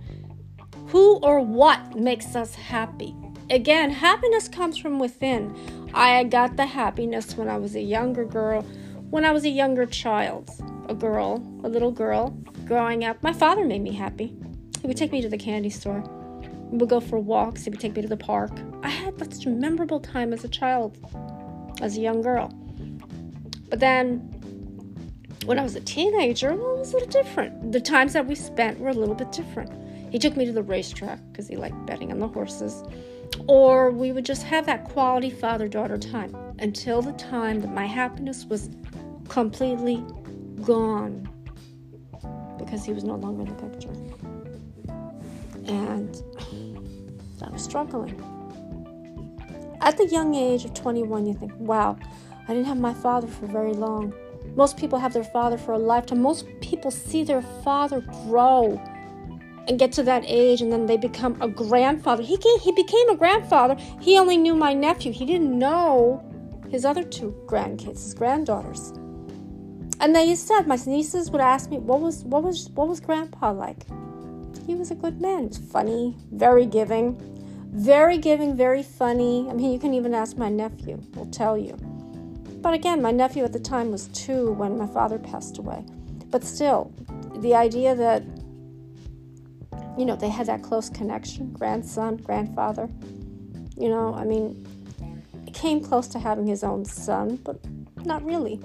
Who 0.87 1.17
or 1.17 1.40
what 1.40 1.96
makes 1.96 2.37
us 2.37 2.55
happy? 2.55 3.12
Again, 3.50 3.90
happiness 3.90 4.46
comes 4.46 4.79
from 4.79 5.00
within. 5.00 5.52
I 5.94 6.23
got 6.23 6.56
the 6.56 6.67
happiness 6.67 7.37
when 7.37 7.49
I 7.49 7.56
was 7.56 7.75
a 7.75 7.81
younger 7.81 8.25
girl 8.25 8.64
when 9.11 9.25
I 9.25 9.31
was 9.31 9.45
a 9.45 9.49
younger 9.49 9.87
child, 9.87 10.51
a 10.89 10.95
girl, 10.95 11.37
a 11.65 11.69
little 11.69 11.91
girl, 11.91 12.31
growing 12.67 13.05
up, 13.05 13.23
my 13.23 13.33
father 13.33 13.65
made 13.65 13.83
me 13.83 13.93
happy. 13.93 14.37
He 14.83 14.87
would 14.87 14.99
take 14.99 15.13
me 15.13 15.23
to 15.23 15.29
the 15.29 15.39
candy 15.39 15.71
store. 15.71 16.05
We 16.71 16.77
would 16.77 16.91
go 16.91 17.01
for 17.01 17.19
walks. 17.19 17.65
He 17.65 17.71
would 17.71 17.81
take 17.81 17.97
me 17.97 18.03
to 18.03 18.09
the 18.09 18.19
park. 18.19 18.53
I 18.83 18.91
had 18.91 19.19
such 19.19 19.47
a 19.47 19.51
memorable 19.51 19.99
time 19.99 20.35
as 20.35 20.45
a 20.45 20.49
child, 20.49 20.99
as 21.81 21.97
a 21.97 22.01
young 22.01 22.21
girl. 22.21 22.49
But 23.71 23.81
then, 23.81 24.19
when 25.47 25.59
I 25.59 25.63
was 25.63 25.75
a 25.75 25.81
teenager, 25.81 26.55
well, 26.55 26.77
it 26.77 26.79
was 26.81 26.93
a 26.93 26.99
little 26.99 27.23
different. 27.23 27.73
The 27.73 27.81
times 27.81 28.13
that 28.13 28.27
we 28.27 28.35
spent 28.35 28.79
were 28.79 28.91
a 28.91 28.95
little 28.95 29.15
bit 29.15 29.33
different. 29.33 29.73
He 30.13 30.19
took 30.19 30.37
me 30.37 30.45
to 30.45 30.53
the 30.53 30.63
racetrack 30.63 31.21
because 31.33 31.49
he 31.49 31.57
liked 31.57 31.87
betting 31.87 32.12
on 32.12 32.19
the 32.19 32.29
horses. 32.29 32.85
Or 33.47 33.91
we 33.91 34.12
would 34.12 34.27
just 34.27 34.43
have 34.43 34.67
that 34.67 34.85
quality 34.85 35.31
father 35.31 35.69
daughter 35.69 35.97
time 35.97 36.35
until 36.59 37.00
the 37.00 37.12
time 37.12 37.61
that 37.61 37.73
my 37.73 37.87
happiness 37.87 38.45
was 38.45 38.69
completely 39.28 40.04
gone 40.62 41.28
because 42.58 42.85
he 42.85 42.92
was 42.92 43.04
no 43.04 43.14
longer 43.14 43.42
in 43.42 43.56
the 43.56 43.62
picture. 43.62 43.92
And 45.66 46.23
I 47.42 47.50
was 47.50 47.62
struggling. 47.62 48.20
At 49.80 49.97
the 49.97 50.06
young 50.06 50.35
age 50.35 50.64
of 50.64 50.75
21, 50.75 51.26
you 51.26 51.35
think, 51.35 51.52
wow, 51.56 51.97
I 52.49 52.54
didn't 52.54 52.66
have 52.66 52.78
my 52.78 52.94
father 52.94 53.28
for 53.28 53.47
very 53.47 53.73
long. 53.73 54.12
Most 54.56 54.76
people 54.76 54.99
have 54.99 55.12
their 55.12 55.25
father 55.25 55.56
for 55.56 55.73
a 55.73 55.78
lifetime. 55.78 56.20
Most 56.20 56.47
people 56.61 56.90
see 56.90 57.23
their 57.23 57.42
father 57.42 58.00
grow 58.00 58.80
and 59.68 59.78
get 59.78 59.92
to 59.92 60.02
that 60.02 60.25
age 60.26 60.62
and 60.62 60.73
then 60.73 60.87
they 60.87 60.97
become 60.97 61.40
a 61.40 61.49
grandfather. 61.49 62.23
He, 62.23 62.37
came, 62.37 62.58
he 62.61 62.73
became 62.73 63.08
a 63.11 63.16
grandfather. 63.16 63.76
He 64.00 64.18
only 64.18 64.37
knew 64.37 64.56
my 64.56 64.73
nephew. 64.75 65.12
He 65.12 65.26
didn't 65.26 65.56
know 65.56 66.25
his 66.70 66.85
other 66.85 67.02
two 67.02 67.37
grandkids, 67.47 68.02
his 68.02 68.14
granddaughters. 68.14 68.92
And 70.00 70.14
they 70.14 70.35
said 70.35 70.67
my 70.67 70.78
nieces 70.87 71.31
would 71.31 71.40
ask 71.40 71.71
me, 71.71 71.78
"What 71.78 72.00
was 72.00 72.25
what 72.25 72.43
was 72.43 72.69
what 72.71 72.88
was 72.88 73.00
Grandpa 73.00 73.50
like?" 73.52 73.87
He 74.67 74.75
was 74.75 74.90
a 74.90 74.95
good 74.95 75.21
man. 75.21 75.40
He 75.40 75.49
was 75.49 75.59
funny, 75.59 76.17
very 76.31 76.67
giving, 76.67 77.19
very 77.73 78.19
giving, 78.19 78.55
very 78.55 78.83
funny. 78.83 79.49
I 79.50 79.55
mean, 79.55 79.73
you 79.73 79.78
can 79.78 79.95
even 79.95 80.14
ask 80.14 80.37
my 80.37 80.49
nephew; 80.49 81.00
he'll 81.14 81.26
tell 81.26 81.59
you. 81.59 81.76
But 82.62 82.75
again, 82.75 83.02
my 83.02 83.11
nephew 83.11 83.45
at 83.45 83.52
the 83.52 83.61
time 83.61 83.90
was 83.90 84.09
two 84.09 84.52
when 84.52 84.78
my 84.78 84.87
father 84.87 85.19
passed 85.19 85.59
away. 85.59 85.85
But 86.31 86.45
still, 86.45 86.93
the 87.37 87.55
idea 87.55 87.95
that 87.95 88.23
you 89.99 90.05
know 90.05 90.17
they 90.17 90.28
had 90.28 90.47
that 90.47 90.62
close 90.62 90.88
connection, 90.88 91.52
grandson, 91.52 92.19
grandfather. 92.19 92.88
You 93.76 93.88
know, 93.88 94.14
I 94.14 94.25
mean, 94.25 94.67
came 95.59 95.81
close 95.81 96.07
to 96.09 96.19
having 96.19 96.47
his 96.47 96.62
own 96.62 96.85
son, 96.85 97.37
but 97.45 97.59
not 98.05 98.25
really. 98.25 98.61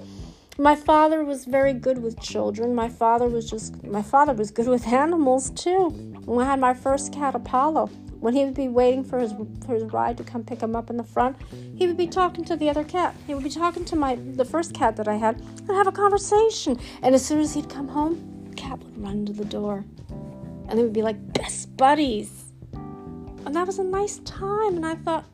My 0.58 0.76
father 0.76 1.24
was 1.24 1.46
very 1.46 1.72
good 1.72 2.00
with 2.00 2.20
children. 2.20 2.76
My 2.76 2.88
father 2.88 3.26
was 3.26 3.50
just 3.50 3.82
my 3.82 4.02
father 4.02 4.32
was 4.32 4.52
good 4.52 4.68
with 4.68 4.86
animals 4.86 5.50
too. 5.50 5.88
When 6.26 6.46
I 6.46 6.50
had 6.50 6.60
my 6.60 6.74
first 6.74 7.12
cat 7.12 7.34
Apollo, 7.34 7.86
when 8.20 8.34
he 8.34 8.44
would 8.44 8.54
be 8.54 8.68
waiting 8.68 9.02
for 9.02 9.18
his 9.18 9.34
for 9.66 9.74
his 9.74 9.82
ride 9.92 10.16
to 10.18 10.22
come 10.22 10.44
pick 10.44 10.60
him 10.60 10.76
up 10.76 10.90
in 10.90 10.96
the 10.96 11.02
front, 11.02 11.36
he 11.74 11.88
would 11.88 11.96
be 11.96 12.06
talking 12.06 12.44
to 12.44 12.54
the 12.54 12.70
other 12.70 12.84
cat. 12.84 13.16
He 13.26 13.34
would 13.34 13.42
be 13.42 13.50
talking 13.50 13.84
to 13.86 13.96
my 13.96 14.14
the 14.14 14.44
first 14.44 14.74
cat 14.74 14.94
that 14.94 15.08
I 15.08 15.16
had 15.16 15.40
and 15.40 15.70
have 15.70 15.88
a 15.88 15.92
conversation. 15.92 16.78
And 17.02 17.16
as 17.16 17.26
soon 17.26 17.40
as 17.40 17.52
he'd 17.52 17.68
come 17.68 17.88
home, 17.88 18.46
the 18.50 18.54
cat 18.54 18.78
would 18.78 19.02
run 19.02 19.26
to 19.26 19.32
the 19.32 19.44
door. 19.44 19.84
And 20.68 20.78
they 20.78 20.84
would 20.84 20.92
be 20.92 21.02
like 21.02 21.32
best 21.32 21.76
buddies. 21.76 22.52
And 22.72 23.56
that 23.56 23.66
was 23.66 23.80
a 23.80 23.84
nice 23.84 24.18
time. 24.20 24.76
And 24.76 24.86
I 24.86 24.94
thought, 24.94 25.24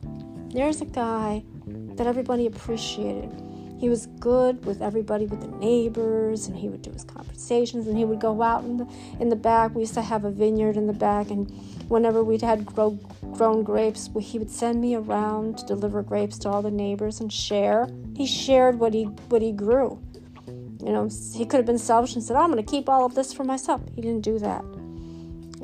There's 0.48 0.80
a 0.80 0.86
guy 0.86 1.44
that 1.66 2.06
everybody 2.06 2.46
appreciated. 2.46 3.49
He 3.80 3.88
was 3.88 4.06
good 4.18 4.66
with 4.66 4.82
everybody, 4.82 5.24
with 5.24 5.40
the 5.40 5.56
neighbors, 5.56 6.48
and 6.48 6.54
he 6.54 6.68
would 6.68 6.82
do 6.82 6.92
his 6.92 7.02
conversations, 7.02 7.86
and 7.86 7.96
he 7.96 8.04
would 8.04 8.20
go 8.20 8.42
out 8.42 8.62
in 8.62 8.76
the 8.76 8.86
in 9.18 9.30
the 9.30 9.36
back. 9.36 9.74
We 9.74 9.80
used 9.80 9.94
to 9.94 10.02
have 10.02 10.26
a 10.26 10.30
vineyard 10.30 10.76
in 10.76 10.86
the 10.86 10.92
back, 10.92 11.30
and 11.30 11.50
whenever 11.88 12.22
we'd 12.22 12.42
had 12.42 12.66
grow, 12.66 12.98
grown 13.32 13.62
grapes, 13.62 14.10
he 14.20 14.38
would 14.38 14.50
send 14.50 14.82
me 14.82 14.96
around 14.96 15.56
to 15.58 15.64
deliver 15.64 16.02
grapes 16.02 16.36
to 16.40 16.50
all 16.50 16.60
the 16.60 16.70
neighbors 16.70 17.20
and 17.20 17.32
share. 17.32 17.88
He 18.14 18.26
shared 18.26 18.78
what 18.78 18.92
he 18.92 19.04
what 19.30 19.40
he 19.40 19.50
grew. 19.50 19.98
You 20.46 20.92
know, 20.92 21.08
he 21.34 21.46
could 21.46 21.56
have 21.56 21.66
been 21.66 21.78
selfish 21.78 22.14
and 22.14 22.22
said, 22.22 22.36
oh, 22.36 22.40
"I'm 22.40 22.52
going 22.52 22.62
to 22.62 22.70
keep 22.70 22.86
all 22.86 23.06
of 23.06 23.14
this 23.14 23.32
for 23.32 23.44
myself." 23.44 23.80
He 23.94 24.02
didn't 24.02 24.24
do 24.24 24.38
that. 24.40 24.62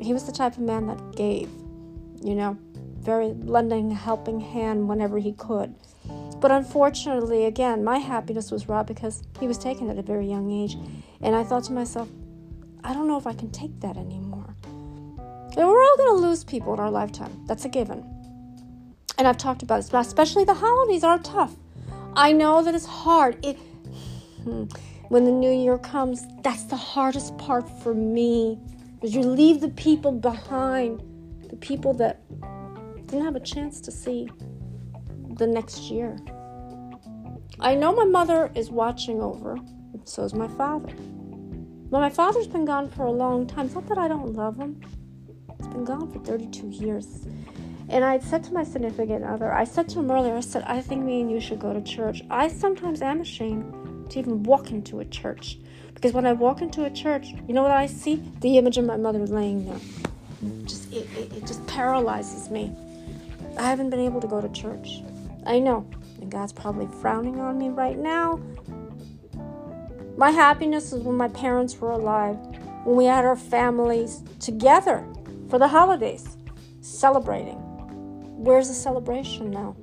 He 0.00 0.14
was 0.14 0.24
the 0.24 0.32
type 0.32 0.54
of 0.54 0.60
man 0.60 0.86
that 0.86 1.16
gave. 1.16 1.50
You 2.22 2.34
know, 2.34 2.56
very 3.00 3.34
lending 3.34 3.92
a 3.92 3.94
helping 3.94 4.40
hand 4.40 4.88
whenever 4.88 5.18
he 5.18 5.32
could. 5.32 5.74
But 6.40 6.50
unfortunately, 6.50 7.46
again, 7.46 7.82
my 7.82 7.98
happiness 7.98 8.50
was 8.50 8.68
robbed 8.68 8.88
because 8.88 9.22
he 9.40 9.48
was 9.48 9.58
taken 9.58 9.88
at 9.88 9.98
a 9.98 10.02
very 10.02 10.26
young 10.26 10.50
age. 10.50 10.76
And 11.22 11.34
I 11.34 11.42
thought 11.44 11.64
to 11.64 11.72
myself, 11.72 12.08
I 12.84 12.92
don't 12.92 13.08
know 13.08 13.16
if 13.16 13.26
I 13.26 13.32
can 13.32 13.50
take 13.50 13.80
that 13.80 13.96
anymore. 13.96 14.54
And 15.56 15.66
we're 15.66 15.82
all 15.82 15.96
going 15.96 16.20
to 16.20 16.28
lose 16.28 16.44
people 16.44 16.74
in 16.74 16.80
our 16.80 16.90
lifetime. 16.90 17.44
That's 17.46 17.64
a 17.64 17.68
given. 17.68 18.04
And 19.18 19.26
I've 19.26 19.38
talked 19.38 19.62
about 19.62 19.80
it, 19.80 19.92
especially 19.92 20.44
the 20.44 20.54
holidays 20.54 21.02
are 21.02 21.18
tough. 21.18 21.56
I 22.14 22.32
know 22.32 22.62
that 22.62 22.74
it's 22.74 22.86
hard. 22.86 23.44
It 23.44 23.56
hmm, 24.44 24.64
when 25.08 25.24
the 25.24 25.30
new 25.30 25.50
year 25.50 25.78
comes, 25.78 26.26
that's 26.42 26.64
the 26.64 26.76
hardest 26.76 27.36
part 27.38 27.68
for 27.82 27.94
me. 27.94 28.58
Because 28.94 29.14
you 29.14 29.22
leave 29.22 29.60
the 29.60 29.70
people 29.70 30.12
behind, 30.12 31.02
the 31.48 31.56
people 31.56 31.94
that 31.94 32.20
didn't 33.06 33.24
have 33.24 33.36
a 33.36 33.40
chance 33.40 33.80
to 33.80 33.90
see 33.90 34.28
the 35.36 35.46
next 35.46 35.90
year. 35.90 36.18
I 37.60 37.74
know 37.74 37.94
my 37.94 38.04
mother 38.04 38.50
is 38.54 38.70
watching 38.70 39.20
over, 39.20 39.58
so 40.04 40.24
is 40.24 40.34
my 40.34 40.48
father. 40.48 40.92
But 41.90 42.00
my 42.00 42.10
father's 42.10 42.48
been 42.48 42.64
gone 42.64 42.90
for 42.90 43.04
a 43.04 43.12
long 43.12 43.46
time. 43.46 43.66
It's 43.66 43.74
not 43.74 43.86
that 43.88 43.98
I 43.98 44.08
don't 44.08 44.34
love 44.34 44.56
him, 44.56 44.80
he's 45.56 45.68
been 45.68 45.84
gone 45.84 46.12
for 46.12 46.18
32 46.20 46.68
years. 46.68 47.26
And 47.88 48.04
I 48.04 48.18
said 48.18 48.42
to 48.44 48.52
my 48.52 48.64
significant 48.64 49.24
other, 49.24 49.52
I 49.52 49.64
said 49.64 49.88
to 49.90 50.00
him 50.00 50.10
earlier, 50.10 50.36
I 50.36 50.40
said, 50.40 50.64
I 50.66 50.80
think 50.80 51.04
me 51.04 51.20
and 51.20 51.30
you 51.30 51.40
should 51.40 51.60
go 51.60 51.72
to 51.72 51.80
church. 51.80 52.22
I 52.30 52.48
sometimes 52.48 53.00
am 53.00 53.20
ashamed 53.20 54.10
to 54.10 54.18
even 54.18 54.42
walk 54.42 54.70
into 54.70 54.98
a 55.00 55.04
church. 55.04 55.58
Because 55.94 56.12
when 56.12 56.26
I 56.26 56.32
walk 56.32 56.60
into 56.60 56.84
a 56.84 56.90
church, 56.90 57.28
you 57.46 57.54
know 57.54 57.62
what 57.62 57.70
I 57.70 57.86
see? 57.86 58.22
The 58.40 58.58
image 58.58 58.76
of 58.76 58.84
my 58.84 58.96
mother 58.96 59.20
laying 59.20 59.66
there. 59.66 59.80
Just 60.64 60.92
it, 60.92 61.08
it, 61.16 61.32
it 61.32 61.46
just 61.46 61.64
paralyzes 61.66 62.50
me. 62.50 62.74
I 63.56 63.70
haven't 63.70 63.90
been 63.90 64.00
able 64.00 64.20
to 64.20 64.26
go 64.26 64.40
to 64.40 64.48
church. 64.50 65.00
I 65.46 65.60
know, 65.60 65.88
and 66.20 66.30
God's 66.30 66.52
probably 66.52 66.88
frowning 67.00 67.40
on 67.40 67.58
me 67.58 67.68
right 67.68 67.96
now. 67.96 68.40
My 70.16 70.30
happiness 70.30 70.92
is 70.92 71.02
when 71.02 71.16
my 71.16 71.28
parents 71.28 71.78
were 71.78 71.92
alive, 71.92 72.36
when 72.84 72.96
we 72.96 73.04
had 73.04 73.24
our 73.24 73.36
families 73.36 74.22
together 74.40 75.06
for 75.48 75.58
the 75.58 75.68
holidays, 75.68 76.36
celebrating. 76.80 77.58
Where's 78.36 78.68
the 78.68 78.74
celebration 78.74 79.50
now? 79.50 79.76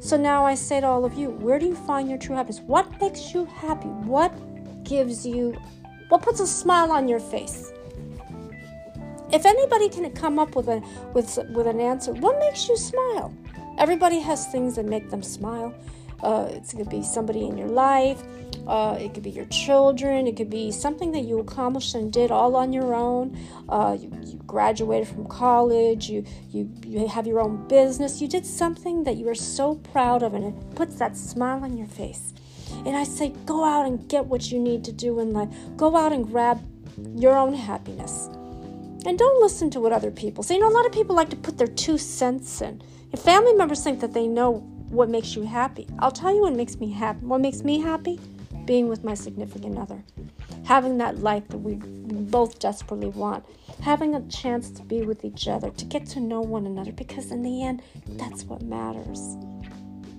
So 0.00 0.16
now 0.16 0.44
I 0.44 0.54
say 0.54 0.80
to 0.80 0.86
all 0.86 1.04
of 1.04 1.14
you, 1.14 1.30
where 1.30 1.58
do 1.58 1.66
you 1.66 1.74
find 1.74 2.08
your 2.08 2.18
true 2.18 2.36
happiness? 2.36 2.60
What 2.60 3.00
makes 3.00 3.34
you 3.34 3.46
happy? 3.46 3.88
What 3.88 4.32
gives 4.84 5.26
you, 5.26 5.56
what 6.08 6.22
puts 6.22 6.40
a 6.40 6.46
smile 6.46 6.92
on 6.92 7.08
your 7.08 7.20
face? 7.20 7.72
If 9.32 9.44
anybody 9.44 9.88
can 9.88 10.10
come 10.12 10.38
up 10.38 10.56
with 10.56 10.68
a 10.68 10.82
with 11.12 11.38
with 11.50 11.66
an 11.66 11.80
answer, 11.80 12.14
what 12.14 12.38
makes 12.38 12.66
you 12.66 12.76
smile? 12.78 13.34
Everybody 13.78 14.18
has 14.20 14.46
things 14.48 14.74
that 14.74 14.86
make 14.86 15.08
them 15.08 15.22
smile. 15.22 15.72
Uh, 16.20 16.48
it 16.50 16.76
could 16.76 16.90
be 16.90 17.02
somebody 17.02 17.46
in 17.46 17.56
your 17.56 17.68
life. 17.68 18.22
Uh, 18.66 18.98
it 19.00 19.14
could 19.14 19.22
be 19.22 19.30
your 19.30 19.46
children. 19.46 20.26
It 20.26 20.36
could 20.36 20.50
be 20.50 20.72
something 20.72 21.12
that 21.12 21.20
you 21.20 21.38
accomplished 21.38 21.94
and 21.94 22.12
did 22.12 22.32
all 22.32 22.56
on 22.56 22.72
your 22.72 22.92
own. 22.92 23.38
Uh, 23.68 23.96
you, 23.98 24.12
you, 24.24 24.36
graduated 24.46 25.06
from 25.06 25.26
college. 25.26 26.10
You, 26.10 26.24
you 26.50 26.68
you 26.84 27.06
have 27.06 27.26
your 27.26 27.40
own 27.40 27.68
business. 27.68 28.20
You 28.20 28.26
did 28.26 28.44
something 28.44 29.04
that 29.04 29.16
you 29.16 29.28
are 29.28 29.34
so 29.34 29.76
proud 29.76 30.24
of, 30.24 30.34
and 30.34 30.44
it 30.44 30.74
puts 30.74 30.96
that 30.96 31.16
smile 31.16 31.62
on 31.62 31.76
your 31.76 31.86
face. 31.86 32.34
And 32.84 32.96
I 32.96 33.04
say, 33.04 33.32
go 33.46 33.64
out 33.64 33.86
and 33.86 34.08
get 34.08 34.26
what 34.26 34.50
you 34.50 34.58
need 34.58 34.84
to 34.84 34.92
do 34.92 35.20
in 35.20 35.32
life. 35.32 35.48
Go 35.76 35.96
out 35.96 36.12
and 36.12 36.26
grab 36.26 36.60
your 37.14 37.36
own 37.38 37.54
happiness. 37.54 38.28
And 39.06 39.18
don't 39.18 39.40
listen 39.40 39.70
to 39.70 39.80
what 39.80 39.92
other 39.92 40.10
people 40.10 40.42
say. 40.42 40.54
You 40.54 40.60
know, 40.60 40.68
a 40.68 40.70
lot 40.70 40.84
of 40.84 40.92
people 40.92 41.14
like 41.14 41.30
to 41.30 41.36
put 41.36 41.56
their 41.56 41.68
two 41.68 41.96
cents 41.96 42.60
in. 42.60 42.82
If 43.12 43.20
family 43.20 43.54
members 43.54 43.82
think 43.82 44.00
that 44.00 44.12
they 44.12 44.26
know 44.26 44.58
what 44.90 45.08
makes 45.08 45.34
you 45.34 45.42
happy, 45.42 45.86
I'll 45.98 46.10
tell 46.10 46.34
you 46.34 46.42
what 46.42 46.54
makes 46.54 46.76
me 46.76 46.90
happy. 46.92 47.20
What 47.20 47.40
makes 47.40 47.62
me 47.62 47.80
happy? 47.80 48.20
Being 48.64 48.88
with 48.88 49.02
my 49.04 49.14
significant 49.14 49.78
other. 49.78 50.02
Having 50.64 50.98
that 50.98 51.18
life 51.18 51.48
that 51.48 51.58
we 51.58 51.76
both 51.76 52.58
desperately 52.58 53.08
want. 53.08 53.44
Having 53.82 54.14
a 54.14 54.20
chance 54.28 54.70
to 54.72 54.82
be 54.82 55.02
with 55.02 55.24
each 55.24 55.48
other, 55.48 55.70
to 55.70 55.84
get 55.84 56.04
to 56.06 56.20
know 56.20 56.40
one 56.40 56.66
another, 56.66 56.92
because 56.92 57.30
in 57.30 57.42
the 57.42 57.64
end, 57.64 57.82
that's 58.06 58.44
what 58.44 58.60
matters. 58.62 59.36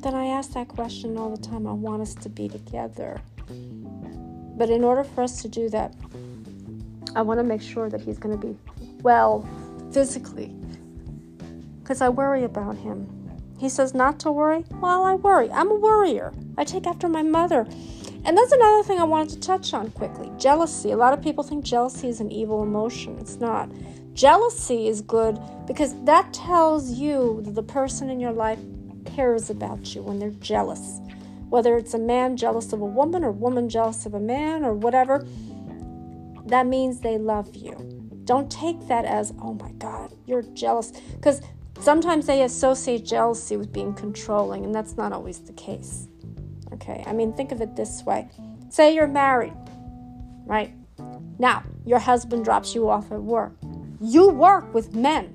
Then 0.01 0.15
I 0.15 0.27
ask 0.27 0.53
that 0.53 0.69
question 0.69 1.17
all 1.17 1.35
the 1.35 1.41
time 1.41 1.67
I 1.67 1.73
want 1.73 2.01
us 2.01 2.15
to 2.15 2.29
be 2.29 2.47
together. 2.47 3.21
But 4.57 4.69
in 4.69 4.83
order 4.83 5.03
for 5.03 5.21
us 5.21 5.41
to 5.43 5.47
do 5.47 5.69
that, 5.69 5.93
I 7.15 7.21
want 7.21 7.39
to 7.39 7.43
make 7.43 7.61
sure 7.61 7.89
that 7.89 8.01
he's 8.01 8.17
going 8.17 8.39
to 8.39 8.47
be 8.47 8.57
well 9.01 9.47
physically, 9.91 10.55
because 11.89 12.01
I 12.03 12.09
worry 12.09 12.43
about 12.43 12.77
him. 12.77 13.09
He 13.57 13.67
says 13.67 13.95
not 13.95 14.19
to 14.19 14.31
worry. 14.31 14.63
Well, 14.79 15.05
I 15.05 15.15
worry. 15.15 15.49
I'm 15.49 15.71
a 15.71 15.75
worrier. 15.75 16.31
I 16.55 16.63
take 16.63 16.85
after 16.85 17.09
my 17.09 17.23
mother. 17.23 17.61
And 18.25 18.37
that's 18.37 18.51
another 18.51 18.83
thing 18.83 18.99
I 18.99 19.05
wanted 19.05 19.29
to 19.29 19.39
touch 19.39 19.73
on 19.73 19.89
quickly 19.89 20.31
jealousy. 20.37 20.91
A 20.91 20.97
lot 20.97 21.13
of 21.13 21.23
people 21.23 21.43
think 21.43 21.65
jealousy 21.65 22.07
is 22.07 22.19
an 22.19 22.31
evil 22.31 22.61
emotion. 22.61 23.17
It's 23.17 23.37
not. 23.37 23.71
Jealousy 24.13 24.87
is 24.87 25.01
good 25.01 25.39
because 25.65 25.99
that 26.03 26.31
tells 26.31 26.91
you 26.91 27.41
that 27.41 27.55
the 27.55 27.63
person 27.63 28.11
in 28.11 28.19
your 28.19 28.33
life 28.33 28.59
cares 29.03 29.49
about 29.49 29.95
you 29.95 30.03
when 30.03 30.19
they're 30.19 30.29
jealous. 30.29 30.99
Whether 31.49 31.75
it's 31.75 31.95
a 31.95 31.99
man 31.99 32.37
jealous 32.37 32.71
of 32.71 32.81
a 32.81 32.85
woman 32.85 33.23
or 33.23 33.31
woman 33.31 33.67
jealous 33.67 34.05
of 34.05 34.13
a 34.13 34.19
man 34.19 34.63
or 34.63 34.75
whatever, 34.75 35.25
that 36.45 36.67
means 36.67 36.99
they 36.99 37.17
love 37.17 37.55
you. 37.55 37.73
Don't 38.25 38.51
take 38.51 38.87
that 38.89 39.05
as, 39.05 39.33
oh 39.41 39.55
my 39.55 39.71
God, 39.71 40.13
you're 40.27 40.43
jealous. 40.43 40.91
Because 41.15 41.41
Sometimes 41.89 42.27
they 42.27 42.43
associate 42.43 43.03
jealousy 43.03 43.57
with 43.57 43.73
being 43.73 43.95
controlling, 43.95 44.63
and 44.63 44.75
that's 44.75 44.95
not 44.95 45.11
always 45.11 45.39
the 45.39 45.53
case. 45.53 46.07
Okay, 46.71 47.03
I 47.07 47.13
mean, 47.13 47.33
think 47.33 47.51
of 47.51 47.61
it 47.61 47.75
this 47.75 48.03
way 48.03 48.29
say 48.69 48.93
you're 48.93 49.07
married, 49.07 49.55
right? 50.45 50.71
Now, 51.39 51.63
your 51.87 51.97
husband 51.97 52.45
drops 52.45 52.75
you 52.75 52.87
off 52.87 53.11
at 53.11 53.19
work. 53.19 53.53
You 53.99 54.29
work 54.29 54.71
with 54.71 54.93
men. 54.93 55.33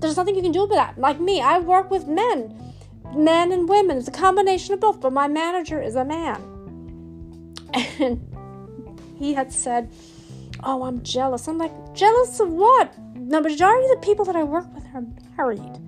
There's 0.00 0.16
nothing 0.16 0.34
you 0.34 0.42
can 0.42 0.50
do 0.50 0.64
about 0.64 0.74
that. 0.74 0.98
Like 0.98 1.20
me, 1.20 1.40
I 1.40 1.60
work 1.60 1.88
with 1.88 2.08
men, 2.08 2.74
men 3.14 3.52
and 3.52 3.68
women. 3.68 3.98
It's 3.98 4.08
a 4.08 4.10
combination 4.10 4.74
of 4.74 4.80
both, 4.80 5.00
but 5.00 5.12
my 5.12 5.28
manager 5.28 5.80
is 5.80 5.94
a 5.94 6.04
man. 6.04 6.42
And 8.00 8.28
he 9.16 9.34
had 9.34 9.52
said, 9.52 9.92
Oh, 10.64 10.82
I'm 10.82 11.00
jealous. 11.04 11.46
I'm 11.46 11.58
like, 11.58 11.94
Jealous 11.94 12.40
of 12.40 12.50
what? 12.50 12.92
the 13.28 13.42
majority 13.42 13.84
of 13.84 14.00
the 14.00 14.06
people 14.06 14.24
that 14.24 14.36
I 14.36 14.42
work 14.42 14.72
with 14.74 14.84
are 14.98 15.04
married. 15.36 15.78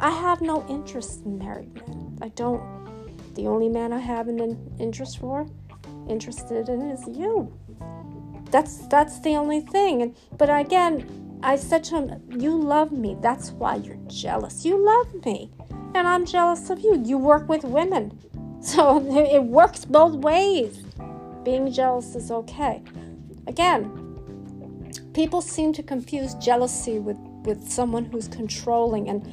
I 0.00 0.10
have 0.10 0.40
no 0.40 0.66
interest 0.68 1.24
in 1.24 1.38
married 1.38 1.74
men. 1.74 2.18
I 2.20 2.28
don't. 2.28 2.62
The 3.34 3.46
only 3.46 3.68
man 3.68 3.92
I 3.92 3.98
have 3.98 4.28
an 4.28 4.38
interest 4.78 5.18
for, 5.18 5.46
interested 6.08 6.68
in, 6.68 6.82
is 6.82 7.06
you. 7.16 7.52
That's 8.50 8.86
that's 8.88 9.20
the 9.20 9.36
only 9.36 9.60
thing. 9.60 10.02
And 10.02 10.16
but 10.38 10.48
again, 10.48 11.38
I 11.42 11.56
said 11.56 11.84
to 11.84 12.00
him, 12.00 12.22
"You 12.40 12.56
love 12.56 12.92
me. 12.92 13.16
That's 13.20 13.50
why 13.50 13.76
you're 13.76 13.98
jealous. 14.06 14.64
You 14.64 14.76
love 14.76 15.24
me, 15.24 15.50
and 15.94 16.06
I'm 16.06 16.26
jealous 16.26 16.70
of 16.70 16.80
you. 16.80 17.02
You 17.04 17.18
work 17.18 17.48
with 17.48 17.64
women, 17.64 18.18
so 18.60 19.04
it 19.10 19.42
works 19.42 19.84
both 19.84 20.14
ways. 20.16 20.82
Being 21.44 21.70
jealous 21.70 22.14
is 22.14 22.30
okay. 22.30 22.82
Again, 23.46 24.04
people 25.12 25.40
seem 25.40 25.72
to 25.74 25.82
confuse 25.82 26.34
jealousy 26.34 26.98
with, 26.98 27.18
with 27.44 27.70
someone 27.70 28.04
who's 28.04 28.28
controlling 28.28 29.08
and 29.08 29.26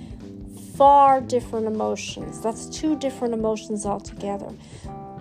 far 0.75 1.21
different 1.21 1.67
emotions. 1.67 2.41
That's 2.41 2.67
two 2.67 2.97
different 2.97 3.33
emotions 3.33 3.85
altogether. 3.85 4.49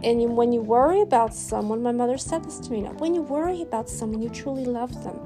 And 0.03 0.37
when 0.37 0.53
you 0.53 0.63
worry 0.63 1.03
about 1.03 1.35
someone, 1.35 1.83
my 1.83 1.93
mother 1.93 2.17
said 2.17 2.45
this 2.45 2.59
to 2.61 2.73
me 2.73 2.81
now, 2.83 2.93
when 2.93 3.15
you 3.15 3.23
worry 3.23 3.63
about 3.63 3.89
someone, 3.89 4.23
you 4.23 4.31
truly 4.31 4.65
love 4.65 5.05
them. 5.05 5.19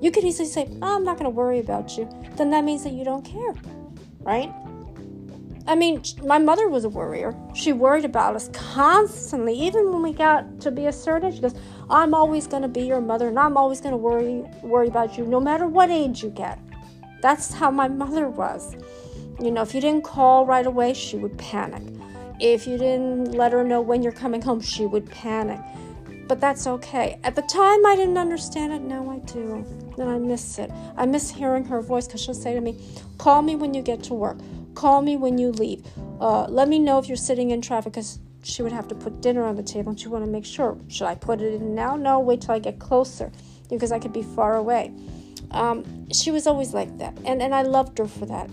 You 0.00 0.10
could 0.10 0.24
easily 0.24 0.48
say, 0.48 0.68
oh, 0.82 0.96
I'm 0.96 1.04
not 1.04 1.18
going 1.18 1.30
to 1.30 1.34
worry 1.34 1.58
about 1.58 1.96
you. 1.96 2.08
Then 2.36 2.50
that 2.50 2.64
means 2.64 2.84
that 2.84 2.92
you 2.92 3.04
don't 3.04 3.24
care, 3.24 3.54
right? 4.20 4.52
I 5.66 5.74
mean, 5.74 6.02
my 6.22 6.38
mother 6.38 6.68
was 6.68 6.84
a 6.84 6.90
worrier. 6.90 7.34
She 7.54 7.72
worried 7.72 8.04
about 8.04 8.36
us 8.36 8.50
constantly. 8.52 9.54
Even 9.54 9.90
when 9.90 10.02
we 10.02 10.12
got 10.12 10.60
to 10.60 10.70
be 10.70 10.86
a 10.86 10.92
certain 10.92 11.28
age, 11.28 11.36
she 11.36 11.40
goes, 11.40 11.54
I'm 11.88 12.12
always 12.12 12.46
going 12.46 12.62
to 12.62 12.68
be 12.68 12.82
your 12.82 13.00
mother 13.00 13.28
and 13.28 13.38
I'm 13.38 13.56
always 13.56 13.80
going 13.80 13.92
to 13.92 13.96
worry 13.96 14.44
worry 14.62 14.88
about 14.88 15.16
you 15.16 15.24
no 15.24 15.40
matter 15.40 15.66
what 15.66 15.90
age 15.90 16.22
you 16.22 16.30
get. 16.30 16.58
That's 17.24 17.54
how 17.54 17.70
my 17.70 17.88
mother 17.88 18.28
was. 18.28 18.76
You 19.40 19.50
know, 19.50 19.62
if 19.62 19.74
you 19.74 19.80
didn't 19.80 20.04
call 20.04 20.44
right 20.44 20.66
away, 20.66 20.92
she 20.92 21.16
would 21.16 21.38
panic. 21.38 21.82
If 22.38 22.66
you 22.66 22.76
didn't 22.76 23.32
let 23.32 23.52
her 23.52 23.64
know 23.64 23.80
when 23.80 24.02
you're 24.02 24.12
coming 24.12 24.42
home, 24.42 24.60
she 24.60 24.84
would 24.84 25.10
panic. 25.10 25.58
But 26.28 26.38
that's 26.38 26.66
okay. 26.66 27.18
At 27.24 27.34
the 27.34 27.40
time, 27.40 27.86
I 27.86 27.96
didn't 27.96 28.18
understand 28.18 28.74
it. 28.74 28.82
Now 28.82 29.08
I 29.10 29.20
do. 29.20 29.64
And 29.96 30.10
I 30.10 30.18
miss 30.18 30.58
it. 30.58 30.70
I 30.98 31.06
miss 31.06 31.30
hearing 31.30 31.64
her 31.64 31.80
voice 31.80 32.06
because 32.06 32.20
she'll 32.20 32.34
say 32.34 32.52
to 32.52 32.60
me, 32.60 32.78
Call 33.16 33.40
me 33.40 33.56
when 33.56 33.72
you 33.72 33.80
get 33.80 34.02
to 34.02 34.12
work. 34.12 34.36
Call 34.74 35.00
me 35.00 35.16
when 35.16 35.38
you 35.38 35.50
leave. 35.50 35.82
Uh, 36.20 36.44
let 36.50 36.68
me 36.68 36.78
know 36.78 36.98
if 36.98 37.08
you're 37.08 37.16
sitting 37.16 37.52
in 37.52 37.62
traffic 37.62 37.94
because 37.94 38.18
she 38.42 38.60
would 38.62 38.72
have 38.72 38.86
to 38.88 38.94
put 38.94 39.22
dinner 39.22 39.44
on 39.44 39.56
the 39.56 39.62
table 39.62 39.88
and 39.88 39.98
she 39.98 40.08
want 40.08 40.26
to 40.26 40.30
make 40.30 40.44
sure. 40.44 40.76
Should 40.88 41.06
I 41.06 41.14
put 41.14 41.40
it 41.40 41.54
in 41.54 41.74
now? 41.74 41.96
No, 41.96 42.20
wait 42.20 42.42
till 42.42 42.54
I 42.54 42.58
get 42.58 42.78
closer 42.78 43.32
because 43.70 43.92
I 43.92 43.98
could 43.98 44.12
be 44.12 44.22
far 44.22 44.56
away. 44.56 44.92
Um, 45.50 46.10
she 46.10 46.30
was 46.30 46.46
always 46.46 46.74
like 46.74 46.96
that. 46.98 47.16
And, 47.24 47.42
and 47.42 47.54
I 47.54 47.62
loved 47.62 47.98
her 47.98 48.06
for 48.06 48.26
that. 48.26 48.50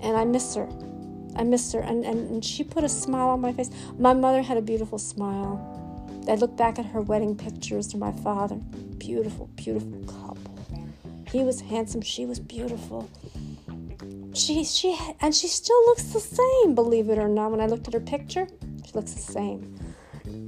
And 0.00 0.16
I 0.16 0.24
miss 0.24 0.54
her. 0.54 0.68
I 1.36 1.44
miss 1.44 1.72
her. 1.72 1.80
And, 1.80 2.04
and, 2.04 2.30
and 2.30 2.44
she 2.44 2.64
put 2.64 2.84
a 2.84 2.88
smile 2.88 3.28
on 3.28 3.40
my 3.40 3.52
face. 3.52 3.70
My 3.98 4.12
mother 4.12 4.42
had 4.42 4.56
a 4.56 4.62
beautiful 4.62 4.98
smile. 4.98 5.70
I 6.28 6.36
look 6.36 6.56
back 6.56 6.78
at 6.78 6.86
her 6.86 7.00
wedding 7.00 7.36
pictures 7.36 7.86
to 7.88 7.98
my 7.98 8.12
father. 8.12 8.56
Beautiful, 8.98 9.48
beautiful 9.56 10.04
couple. 10.04 10.58
He 11.30 11.42
was 11.42 11.60
handsome. 11.60 12.00
She 12.00 12.26
was 12.26 12.38
beautiful. 12.38 13.10
She 14.34 14.64
she 14.64 14.98
and 15.20 15.34
she 15.34 15.48
still 15.48 15.84
looks 15.86 16.04
the 16.04 16.20
same, 16.20 16.74
believe 16.74 17.08
it 17.08 17.18
or 17.18 17.28
not. 17.28 17.50
When 17.50 17.60
I 17.60 17.66
looked 17.66 17.88
at 17.88 17.94
her 17.94 18.00
picture, 18.00 18.46
she 18.84 18.92
looks 18.92 19.12
the 19.12 19.20
same. 19.20 19.78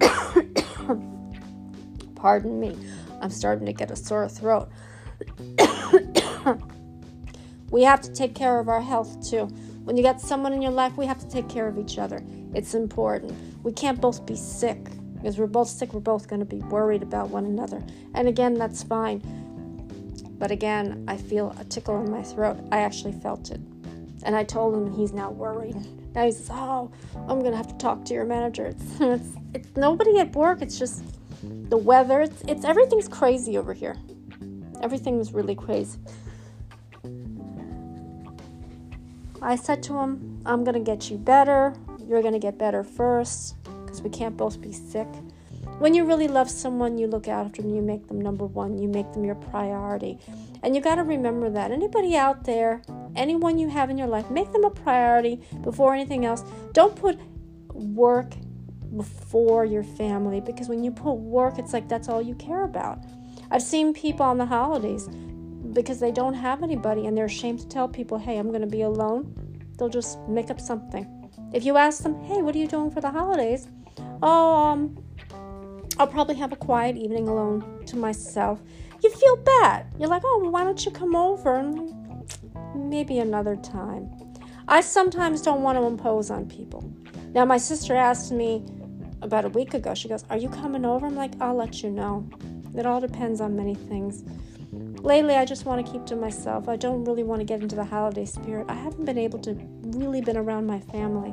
Pardon 2.17 2.59
me. 2.59 2.76
I'm 3.21 3.31
starting 3.31 3.67
to 3.67 3.73
get 3.73 3.91
a 3.91 3.97
sore 3.97 4.29
throat. 4.29 4.69
we 7.71 7.83
have 7.83 8.01
to 8.03 8.13
take 8.13 8.35
care 8.35 8.59
of 8.59 8.69
our 8.69 8.81
health 8.81 9.29
too. 9.29 9.47
When 9.85 9.97
you 9.97 10.03
got 10.03 10.21
someone 10.21 10.53
in 10.53 10.63
your 10.63 10.73
life, 10.73 10.97
we 10.97 11.07
have 11.07 11.19
to 11.19 11.29
take 11.29 11.49
care 11.49 11.69
of 11.69 11.79
each 11.79 11.99
other. 11.99 12.23
It's 12.55 12.75
important. 12.75 13.33
We 13.63 13.73
can't 13.73 14.01
both 14.01 14.27
be 14.27 14.37
sick 14.37 14.79
because 15.15 15.39
we're 15.39 15.47
both 15.47 15.69
sick. 15.69 15.93
We're 15.93 16.01
both 16.01 16.29
going 16.29 16.41
to 16.41 16.47
be 16.47 16.59
worried 16.59 17.03
about 17.03 17.31
one 17.31 17.45
another. 17.45 17.83
And 18.15 18.29
again, 18.29 18.55
that's 18.55 18.83
fine. 18.83 19.21
But 20.39 20.51
again, 20.51 21.05
I 21.09 21.17
feel 21.17 21.55
a 21.59 21.65
tickle 21.65 22.01
in 22.05 22.11
my 22.11 22.23
throat. 22.23 22.59
I 22.71 22.79
actually 22.79 23.13
felt 23.13 23.51
it. 23.51 23.61
And 24.25 24.35
I 24.35 24.45
told 24.45 24.75
him 24.75 24.93
he's 24.93 25.13
now 25.13 25.31
worried. 25.31 25.77
Now 26.15 26.25
he 26.25 26.33
says, 26.33 26.49
Oh, 26.51 26.91
I'm 27.15 27.41
going 27.41 27.53
to 27.53 27.57
have 27.57 27.69
to 27.69 27.77
talk 27.77 28.05
to 28.07 28.15
your 28.15 28.25
manager. 28.25 28.67
It's, 29.01 29.01
it's, 29.01 29.37
it's 29.55 29.77
nobody 29.77 30.19
at 30.19 30.35
work. 30.35 30.63
It's 30.63 30.79
just 30.79 31.05
the 31.43 31.77
weather. 31.77 32.23
It's, 32.23 32.43
it's 32.49 32.65
everything's 32.65 33.09
crazy 33.09 33.57
over 33.57 33.73
here. 33.73 33.97
Everything 34.83 35.18
was 35.18 35.33
really 35.33 35.54
crazy. 35.54 35.99
I 39.42 39.56
said 39.56 39.83
to 39.85 39.99
him, 39.99 40.42
I'm 40.47 40.64
going 40.64 40.75
to 40.75 40.80
get 40.80 41.11
you 41.11 41.18
better. 41.18 41.75
You're 42.06 42.23
going 42.23 42.33
to 42.33 42.38
get 42.38 42.59
better 42.59 42.83
first 42.83 43.56
because 43.85 44.02
we 44.02 44.11
can't 44.11 44.37
both 44.37 44.61
be 44.61 44.73
sick. 44.73 45.09
When 45.78 45.95
you 45.95 46.04
really 46.04 46.26
love 46.26 46.50
someone, 46.50 46.97
you 46.97 47.06
look 47.06 47.28
out 47.28 47.45
after 47.47 47.61
them, 47.61 47.75
you 47.75 47.83
make 47.83 48.09
them 48.09 48.18
number 48.18 48.47
one, 48.47 48.78
you 48.78 48.88
make 48.88 49.12
them 49.12 49.25
your 49.25 49.35
priority. 49.35 50.18
And 50.62 50.75
you 50.75 50.80
got 50.80 50.95
to 50.95 51.02
remember 51.02 51.50
that. 51.50 51.71
Anybody 51.71 52.16
out 52.16 52.45
there, 52.45 52.80
anyone 53.14 53.59
you 53.59 53.68
have 53.68 53.90
in 53.90 53.99
your 53.99 54.06
life, 54.06 54.30
make 54.30 54.50
them 54.52 54.64
a 54.64 54.71
priority 54.71 55.42
before 55.62 55.95
anything 55.95 56.25
else. 56.25 56.45
Don't 56.73 56.97
put 56.97 57.18
work 57.68 58.33
before 58.97 59.66
your 59.66 59.83
family 59.83 60.40
because 60.40 60.68
when 60.68 60.83
you 60.83 60.90
put 60.90 61.12
work, 61.12 61.59
it's 61.59 61.75
like 61.75 61.88
that's 61.88 62.09
all 62.09 62.23
you 62.23 62.35
care 62.37 62.64
about. 62.64 63.00
I've 63.50 63.62
seen 63.62 63.95
people 63.95 64.25
on 64.26 64.38
the 64.38 64.47
holidays 64.47 65.09
because 65.73 66.00
they 66.00 66.11
don't 66.11 66.35
have 66.35 66.62
anybody 66.62 67.07
and 67.07 67.17
they're 67.17 67.26
ashamed 67.26 67.61
to 67.61 67.69
tell 67.69 67.88
people, 67.88 68.19
hey, 68.19 68.38
I'm 68.38 68.49
going 68.49 68.62
to 68.62 68.67
be 68.67 68.83
alone. 68.83 69.35
They'll 69.79 69.88
just 69.88 70.19
make 70.28 70.50
up 70.50 70.61
something. 70.61 71.06
If 71.52 71.65
you 71.65 71.76
ask 71.76 72.02
them, 72.02 72.23
hey, 72.25 72.43
what 72.43 72.54
are 72.54 72.59
you 72.59 72.67
doing 72.67 72.91
for 72.91 73.00
the 73.00 73.11
holidays? 73.11 73.69
Oh, 74.23 74.54
um, 74.54 74.99
I'll 75.99 76.06
probably 76.06 76.35
have 76.37 76.52
a 76.52 76.56
quiet 76.56 76.97
evening 76.97 77.28
alone 77.28 77.85
to 77.87 77.97
myself. 77.97 78.61
You 79.02 79.11
feel 79.11 79.37
bad. 79.37 79.87
You're 79.99 80.09
like, 80.09 80.23
oh, 80.25 80.41
well, 80.43 80.50
why 80.50 80.65
don't 80.65 80.85
you 80.85 80.91
come 80.91 81.15
over? 81.15 81.56
And 81.56 81.95
maybe 82.75 83.19
another 83.19 83.56
time. 83.56 84.11
I 84.69 84.80
sometimes 84.80 85.43
don't 85.43 85.63
want 85.63 85.78
to 85.78 85.85
impose 85.85 86.30
on 86.30 86.47
people. 86.49 86.91
Now, 87.32 87.45
my 87.45 87.59
sister 87.59 87.95
asked 87.95 88.32
me 88.32 88.65
about 89.23 89.45
a 89.45 89.49
week 89.49 89.75
ago, 89.75 89.95
she 89.95 90.09
goes, 90.09 90.25
Are 90.30 90.37
you 90.37 90.49
coming 90.49 90.85
over? 90.85 91.06
I'm 91.06 91.15
like, 91.15 91.32
I'll 91.41 91.54
let 91.54 91.82
you 91.82 91.91
know. 91.91 92.28
It 92.76 92.86
all 92.86 93.00
depends 93.00 93.41
on 93.41 93.56
many 93.56 93.75
things. 93.75 94.23
Lately, 95.02 95.34
I 95.34 95.45
just 95.45 95.65
want 95.65 95.84
to 95.84 95.93
keep 95.93 96.04
to 96.06 96.17
myself. 96.17 96.69
I 96.69 96.76
don't 96.76 97.04
really 97.04 97.23
want 97.23 97.41
to 97.41 97.45
get 97.45 97.62
into 97.62 97.76
the 97.76 97.84
holiday 97.84 98.25
spirit. 98.25 98.67
I 98.69 98.75
haven't 98.75 99.04
been 99.04 99.19
able 99.19 99.39
to 99.41 99.54
really 99.82 100.21
been 100.21 100.36
around 100.36 100.67
my 100.67 100.80
family 100.80 101.32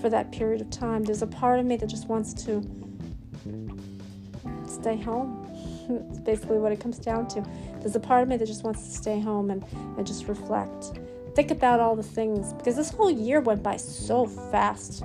for 0.00 0.10
that 0.10 0.30
period 0.30 0.60
of 0.60 0.70
time. 0.70 1.02
There's 1.02 1.22
a 1.22 1.26
part 1.26 1.58
of 1.58 1.66
me 1.66 1.76
that 1.76 1.86
just 1.86 2.08
wants 2.08 2.34
to 2.44 2.62
stay 4.66 4.96
home. 4.96 5.40
It's 6.08 6.18
basically 6.18 6.56
what 6.58 6.72
it 6.72 6.80
comes 6.80 6.98
down 6.98 7.28
to. 7.28 7.44
There's 7.80 7.94
a 7.94 8.00
part 8.00 8.22
of 8.22 8.28
me 8.28 8.38
that 8.38 8.46
just 8.46 8.64
wants 8.64 8.82
to 8.86 8.90
stay 8.90 9.20
home 9.20 9.50
and, 9.50 9.62
and 9.98 10.06
just 10.06 10.28
reflect. 10.28 10.98
Think 11.34 11.50
about 11.50 11.78
all 11.78 11.94
the 11.94 12.02
things 12.02 12.54
because 12.54 12.74
this 12.74 12.90
whole 12.90 13.10
year 13.10 13.40
went 13.40 13.62
by 13.62 13.76
so 13.76 14.24
fast. 14.24 15.02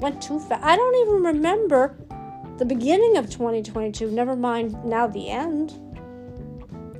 Went 0.00 0.22
too 0.22 0.38
fast. 0.38 0.62
I 0.62 0.76
don't 0.76 0.94
even 0.96 1.24
remember 1.24 1.96
the 2.60 2.66
beginning 2.66 3.16
of 3.16 3.30
2022, 3.30 4.10
never 4.10 4.36
mind 4.36 4.84
now 4.84 5.06
the 5.06 5.30
end. 5.30 5.70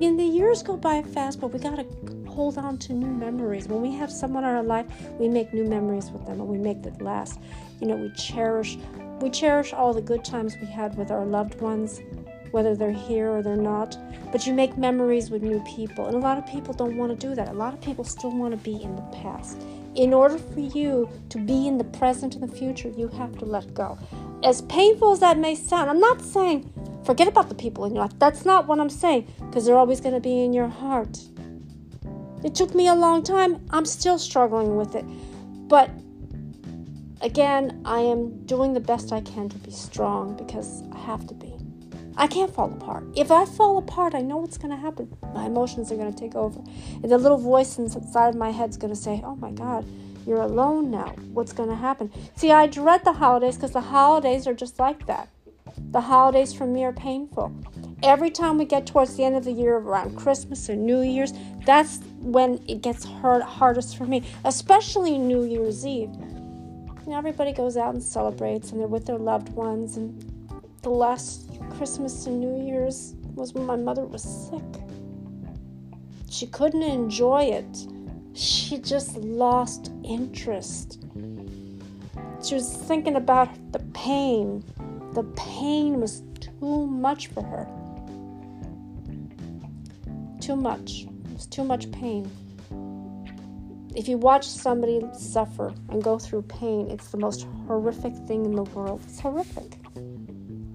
And 0.01 0.19
the 0.19 0.23
years 0.23 0.63
go 0.63 0.75
by 0.75 1.03
fast, 1.03 1.39
but 1.39 1.53
we 1.53 1.59
gotta 1.59 1.85
hold 2.27 2.57
on 2.57 2.79
to 2.79 2.93
new 2.93 3.05
memories. 3.05 3.67
When 3.67 3.79
we 3.79 3.91
have 3.91 4.11
someone 4.11 4.43
in 4.43 4.49
our 4.49 4.63
life, 4.63 4.87
we 5.19 5.29
make 5.29 5.53
new 5.53 5.63
memories 5.63 6.09
with 6.09 6.25
them 6.25 6.39
and 6.39 6.49
we 6.49 6.57
make 6.57 6.81
that 6.81 6.99
last. 6.99 7.39
You 7.79 7.85
know, 7.85 7.95
we 7.95 8.09
cherish 8.13 8.79
we 9.21 9.29
cherish 9.29 9.71
all 9.71 9.93
the 9.93 10.01
good 10.01 10.25
times 10.25 10.57
we 10.59 10.65
had 10.65 10.97
with 10.97 11.11
our 11.11 11.25
loved 11.27 11.61
ones, 11.61 12.01
whether 12.49 12.75
they're 12.75 12.91
here 12.91 13.29
or 13.29 13.43
they're 13.43 13.55
not. 13.55 13.95
But 14.31 14.47
you 14.47 14.53
make 14.53 14.79
memories 14.79 15.29
with 15.29 15.43
new 15.43 15.63
people. 15.75 16.07
And 16.07 16.15
a 16.15 16.19
lot 16.19 16.39
of 16.39 16.47
people 16.47 16.73
don't 16.73 16.97
want 16.97 17.11
to 17.11 17.27
do 17.27 17.35
that. 17.35 17.49
A 17.49 17.53
lot 17.53 17.75
of 17.75 17.81
people 17.81 18.03
still 18.03 18.35
want 18.35 18.51
to 18.53 18.57
be 18.57 18.81
in 18.81 18.95
the 18.95 19.03
past. 19.21 19.61
In 19.93 20.11
order 20.11 20.39
for 20.39 20.61
you 20.61 21.07
to 21.29 21.37
be 21.37 21.67
in 21.67 21.77
the 21.77 21.83
present 21.83 22.33
and 22.33 22.49
the 22.49 22.55
future, 22.55 22.89
you 22.89 23.09
have 23.09 23.37
to 23.37 23.45
let 23.45 23.73
go. 23.75 23.95
As 24.43 24.61
painful 24.63 25.11
as 25.11 25.19
that 25.19 25.37
may 25.37 25.55
sound, 25.55 25.89
I'm 25.89 25.99
not 25.99 26.21
saying 26.21 26.71
forget 27.05 27.27
about 27.27 27.49
the 27.49 27.55
people 27.55 27.85
in 27.85 27.93
your 27.93 28.03
life. 28.03 28.17
That's 28.19 28.45
not 28.45 28.67
what 28.67 28.79
I'm 28.79 28.89
saying, 28.89 29.27
because 29.39 29.65
they're 29.65 29.77
always 29.77 30.01
going 30.01 30.15
to 30.15 30.21
be 30.21 30.43
in 30.43 30.53
your 30.53 30.67
heart. 30.67 31.19
It 32.43 32.55
took 32.55 32.73
me 32.73 32.87
a 32.87 32.95
long 32.95 33.23
time. 33.23 33.63
I'm 33.69 33.85
still 33.85 34.17
struggling 34.17 34.75
with 34.75 34.95
it. 34.95 35.05
But 35.67 35.91
again, 37.21 37.81
I 37.85 37.99
am 37.99 38.45
doing 38.45 38.73
the 38.73 38.79
best 38.79 39.11
I 39.11 39.21
can 39.21 39.49
to 39.49 39.57
be 39.57 39.71
strong 39.71 40.35
because 40.35 40.83
I 40.91 40.97
have 40.97 41.27
to 41.27 41.33
be. 41.33 41.55
I 42.17 42.27
can't 42.27 42.53
fall 42.53 42.71
apart. 42.71 43.05
If 43.15 43.31
I 43.31 43.45
fall 43.45 43.77
apart, 43.77 44.15
I 44.15 44.21
know 44.21 44.37
what's 44.37 44.57
going 44.57 44.71
to 44.71 44.77
happen. 44.77 45.15
My 45.33 45.45
emotions 45.45 45.91
are 45.91 45.95
going 45.95 46.13
to 46.13 46.19
take 46.19 46.35
over. 46.35 46.59
And 47.01 47.11
the 47.11 47.17
little 47.17 47.37
voice 47.37 47.77
inside 47.77 48.29
of 48.29 48.35
my 48.35 48.51
head 48.51 48.71
is 48.71 48.77
going 48.77 48.93
to 48.93 48.99
say, 48.99 49.21
Oh 49.23 49.35
my 49.35 49.51
God, 49.51 49.85
you're 50.25 50.41
alone 50.41 50.91
now. 50.91 51.15
What's 51.33 51.53
going 51.53 51.69
to 51.69 51.75
happen? 51.75 52.11
See, 52.35 52.51
I 52.51 52.67
dread 52.67 53.03
the 53.03 53.13
holidays 53.13 53.55
because 53.55 53.71
the 53.71 53.81
holidays 53.81 54.47
are 54.47 54.53
just 54.53 54.79
like 54.79 55.05
that. 55.07 55.29
The 55.91 56.01
holidays 56.01 56.53
for 56.53 56.65
me 56.65 56.83
are 56.83 56.93
painful. 56.93 57.53
Every 58.03 58.29
time 58.29 58.57
we 58.57 58.65
get 58.65 58.85
towards 58.85 59.15
the 59.15 59.23
end 59.23 59.35
of 59.35 59.43
the 59.43 59.51
year, 59.51 59.77
around 59.77 60.17
Christmas 60.17 60.69
or 60.69 60.75
New 60.75 61.01
Year's, 61.01 61.33
that's 61.65 61.99
when 62.19 62.63
it 62.67 62.81
gets 62.81 63.03
hard, 63.03 63.41
hardest 63.41 63.97
for 63.97 64.05
me, 64.05 64.23
especially 64.45 65.17
New 65.17 65.43
Year's 65.43 65.85
Eve. 65.85 66.09
You 66.11 67.07
know, 67.07 67.17
everybody 67.17 67.51
goes 67.51 67.77
out 67.77 67.93
and 67.93 68.03
celebrates, 68.03 68.71
and 68.71 68.79
they're 68.79 68.87
with 68.87 69.05
their 69.05 69.17
loved 69.17 69.49
ones. 69.49 69.97
And 69.97 70.23
the 70.81 70.89
last 70.89 71.49
Christmas 71.71 72.25
and 72.25 72.39
New 72.39 72.65
Year's 72.65 73.15
was 73.35 73.53
when 73.53 73.65
my 73.65 73.75
mother 73.75 74.05
was 74.05 74.23
sick. 74.23 74.81
She 76.29 76.47
couldn't 76.47 76.83
enjoy 76.83 77.43
it. 77.43 77.87
She 78.33 78.77
just 78.77 79.17
lost 79.17 79.91
interest. 80.03 81.03
She 82.43 82.55
was 82.55 82.73
thinking 82.73 83.15
about 83.15 83.49
the 83.71 83.79
pain. 83.93 84.63
The 85.13 85.23
pain 85.35 85.99
was 85.99 86.23
too 86.39 86.87
much 86.87 87.27
for 87.27 87.43
her. 87.43 87.67
Too 90.39 90.55
much. 90.55 91.03
It 91.03 91.33
was 91.33 91.45
too 91.45 91.63
much 91.63 91.91
pain. 91.91 92.29
If 93.93 94.07
you 94.07 94.17
watch 94.17 94.47
somebody 94.47 95.01
suffer 95.13 95.73
and 95.89 96.01
go 96.01 96.17
through 96.17 96.43
pain, 96.43 96.89
it's 96.89 97.11
the 97.11 97.17
most 97.17 97.45
horrific 97.67 98.15
thing 98.25 98.45
in 98.45 98.55
the 98.55 98.63
world. 98.63 99.01
It's 99.03 99.19
horrific. 99.19 99.77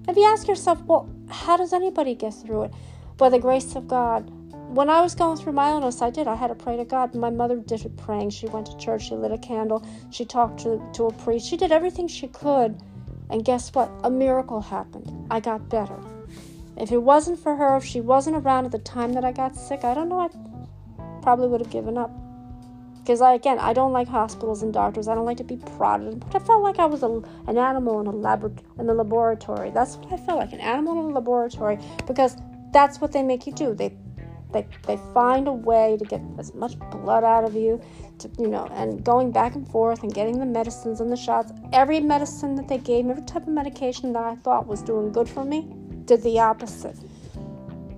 If 0.07 0.15
you 0.15 0.23
ask 0.23 0.47
yourself, 0.47 0.81
well, 0.83 1.09
how 1.27 1.57
does 1.57 1.73
anybody 1.73 2.13
get 2.13 2.33
through 2.33 2.63
it? 2.63 2.73
By 3.17 3.29
the 3.29 3.39
grace 3.39 3.75
of 3.75 3.87
God. 3.87 4.31
When 4.67 4.89
I 4.89 5.01
was 5.01 5.15
going 5.15 5.37
through 5.37 5.53
my 5.53 5.69
illness, 5.69 6.01
I 6.01 6.09
did. 6.09 6.27
I 6.27 6.35
had 6.35 6.47
to 6.47 6.55
pray 6.55 6.75
to 6.77 6.83
God. 6.85 7.15
My 7.15 7.29
mother 7.29 7.55
did 7.55 7.85
it 7.85 7.95
praying. 7.95 8.31
She 8.31 8.47
went 8.47 8.67
to 8.67 8.77
church. 8.77 9.07
She 9.07 9.15
lit 9.15 9.31
a 9.31 9.37
candle. 9.37 9.85
She 10.11 10.25
talked 10.25 10.59
to, 10.63 10.81
to 10.93 11.05
a 11.05 11.13
priest. 11.13 11.47
She 11.47 11.55
did 11.55 11.71
everything 11.71 12.07
she 12.07 12.27
could. 12.27 12.77
And 13.29 13.45
guess 13.45 13.73
what? 13.73 13.89
A 14.03 14.09
miracle 14.09 14.61
happened. 14.61 15.27
I 15.31 15.39
got 15.39 15.69
better. 15.69 15.97
If 16.75 16.91
it 16.91 16.97
wasn't 16.97 17.39
for 17.39 17.55
her, 17.55 17.77
if 17.77 17.85
she 17.85 18.01
wasn't 18.01 18.35
around 18.35 18.65
at 18.65 18.71
the 18.71 18.79
time 18.79 19.13
that 19.13 19.25
I 19.25 19.31
got 19.31 19.55
sick, 19.55 19.83
I 19.83 19.93
don't 19.93 20.09
know, 20.09 20.19
I 20.19 20.29
probably 21.21 21.47
would 21.47 21.61
have 21.61 21.71
given 21.71 21.97
up. 21.97 22.11
Because 22.99 23.21
I, 23.21 23.33
again, 23.33 23.57
I 23.59 23.71
don't 23.71 23.93
like 23.93 24.09
hospitals 24.09 24.63
and 24.63 24.73
doctors. 24.73 25.07
I 25.07 25.15
don't 25.15 25.25
like 25.25 25.37
to 25.37 25.43
be 25.45 25.55
prodded. 25.55 26.19
But 26.19 26.41
I 26.41 26.45
felt 26.45 26.61
like 26.61 26.77
I 26.77 26.85
was 26.85 27.03
a, 27.03 27.21
an 27.47 27.57
animal 27.57 28.01
in 28.01 28.07
a 28.07 28.11
lab 28.11 28.43
in 28.77 28.85
the 28.85 28.93
laboratory. 28.93 29.71
That's 29.71 29.95
what 29.95 30.11
I 30.11 30.17
felt 30.17 30.39
like, 30.39 30.51
an 30.51 30.59
animal 30.59 30.99
in 30.99 31.11
a 31.11 31.15
laboratory, 31.15 31.79
because 32.05 32.35
that's 32.73 32.99
what 32.99 33.13
they 33.13 33.23
make 33.23 33.47
you 33.47 33.53
do. 33.53 33.73
They 33.73 33.95
they, 34.53 34.65
they 34.83 34.97
find 35.13 35.47
a 35.47 35.51
way 35.51 35.97
to 35.97 36.05
get 36.05 36.21
as 36.37 36.53
much 36.53 36.77
blood 36.91 37.23
out 37.23 37.43
of 37.43 37.53
you 37.53 37.81
to 38.19 38.29
you 38.39 38.47
know 38.47 38.65
and 38.71 39.03
going 39.03 39.31
back 39.31 39.55
and 39.55 39.67
forth 39.69 40.03
and 40.03 40.13
getting 40.13 40.39
the 40.39 40.45
medicines 40.45 41.01
and 41.01 41.11
the 41.11 41.17
shots. 41.17 41.51
Every 41.73 41.99
medicine 41.99 42.55
that 42.55 42.67
they 42.67 42.77
gave 42.77 43.05
me 43.05 43.11
every 43.11 43.25
type 43.25 43.43
of 43.43 43.49
medication 43.49 44.13
that 44.13 44.23
i 44.23 44.35
thought 44.35 44.67
was 44.67 44.81
doing 44.81 45.11
good 45.11 45.27
for 45.27 45.43
me 45.43 45.67
did 46.05 46.23
the 46.23 46.39
opposite. 46.39 46.95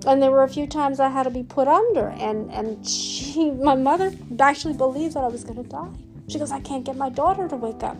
And 0.08 0.24
there 0.24 0.32
were 0.32 0.44
a 0.44 0.50
few 0.50 0.66
times 0.66 1.00
i 1.00 1.10
had 1.10 1.24
to 1.24 1.30
be 1.30 1.44
put 1.44 1.68
under 1.68 2.10
and 2.10 2.52
and 2.52 2.88
she 2.88 3.52
my 3.70 3.76
mother 3.76 4.12
actually 4.40 4.74
believed 4.74 5.14
that 5.14 5.24
i 5.24 5.28
was 5.28 5.44
going 5.44 5.64
to 5.64 5.70
die. 5.70 5.90
She 6.28 6.40
goes 6.40 6.52
i 6.52 6.60
can't 6.60 6.84
get 6.84 6.98
my 6.98 7.10
daughter 7.10 7.48
to 7.48 7.56
wake 7.56 7.84
up. 7.84 7.98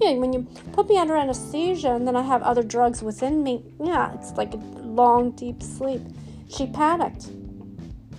Yeah 0.00 0.12
when 0.12 0.32
you 0.32 0.46
put 0.72 0.88
me 0.88 0.96
under 0.96 1.16
anesthesia 1.16 1.90
and 1.90 2.06
then 2.06 2.16
i 2.16 2.22
have 2.22 2.42
other 2.42 2.62
drugs 2.62 3.02
within 3.02 3.42
me 3.42 3.62
yeah 3.82 4.14
it's 4.14 4.32
like 4.32 4.54
a 4.54 4.56
long 4.56 5.32
deep 5.32 5.62
sleep. 5.62 6.02
She 6.48 6.66
panicked 6.66 7.30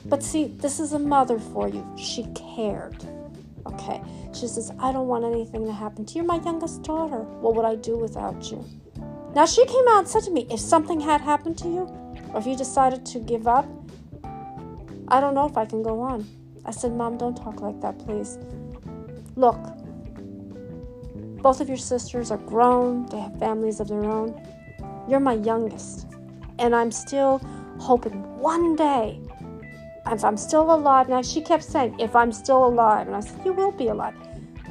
but 0.05 0.23
see, 0.23 0.45
this 0.47 0.79
is 0.79 0.93
a 0.93 0.99
mother 0.99 1.39
for 1.39 1.67
you. 1.67 1.85
She 1.97 2.23
cared. 2.33 3.03
Okay. 3.65 4.01
She 4.33 4.47
says, 4.47 4.71
I 4.79 4.91
don't 4.91 5.07
want 5.07 5.25
anything 5.25 5.65
to 5.65 5.73
happen 5.73 6.05
to 6.05 6.15
you. 6.15 6.23
My 6.23 6.39
youngest 6.41 6.83
daughter. 6.83 7.19
What 7.19 7.55
would 7.55 7.65
I 7.65 7.75
do 7.75 7.97
without 7.97 8.49
you? 8.49 8.65
Now, 9.35 9.45
she 9.45 9.65
came 9.65 9.87
out 9.89 9.99
and 9.99 10.07
said 10.07 10.23
to 10.23 10.31
me, 10.31 10.47
if 10.49 10.59
something 10.59 10.99
had 10.99 11.21
happened 11.21 11.57
to 11.59 11.67
you, 11.67 11.87
or 12.33 12.39
if 12.39 12.47
you 12.47 12.55
decided 12.55 13.05
to 13.07 13.19
give 13.19 13.47
up, 13.47 13.65
I 15.07 15.19
don't 15.19 15.33
know 15.33 15.45
if 15.45 15.57
I 15.57 15.65
can 15.65 15.83
go 15.83 15.99
on. 16.01 16.27
I 16.65 16.71
said, 16.71 16.93
Mom, 16.93 17.17
don't 17.17 17.35
talk 17.35 17.61
like 17.61 17.79
that, 17.81 17.99
please. 17.99 18.37
Look, 19.35 19.59
both 21.41 21.59
of 21.59 21.67
your 21.67 21.77
sisters 21.77 22.31
are 22.31 22.37
grown, 22.37 23.05
they 23.07 23.19
have 23.19 23.37
families 23.39 23.79
of 23.79 23.87
their 23.87 24.03
own. 24.03 24.39
You're 25.07 25.19
my 25.19 25.33
youngest. 25.33 26.07
And 26.59 26.75
I'm 26.75 26.91
still 26.91 27.39
hoping 27.79 28.21
one 28.39 28.75
day 28.75 29.19
if 30.11 30.23
I'm 30.23 30.37
still 30.37 30.73
alive, 30.73 31.09
now 31.09 31.21
she 31.21 31.41
kept 31.41 31.63
saying, 31.63 31.99
if 31.99 32.15
I'm 32.15 32.31
still 32.31 32.65
alive, 32.65 33.07
and 33.07 33.15
I 33.15 33.21
said, 33.21 33.45
you 33.45 33.53
will 33.53 33.71
be 33.71 33.87
alive. 33.87 34.15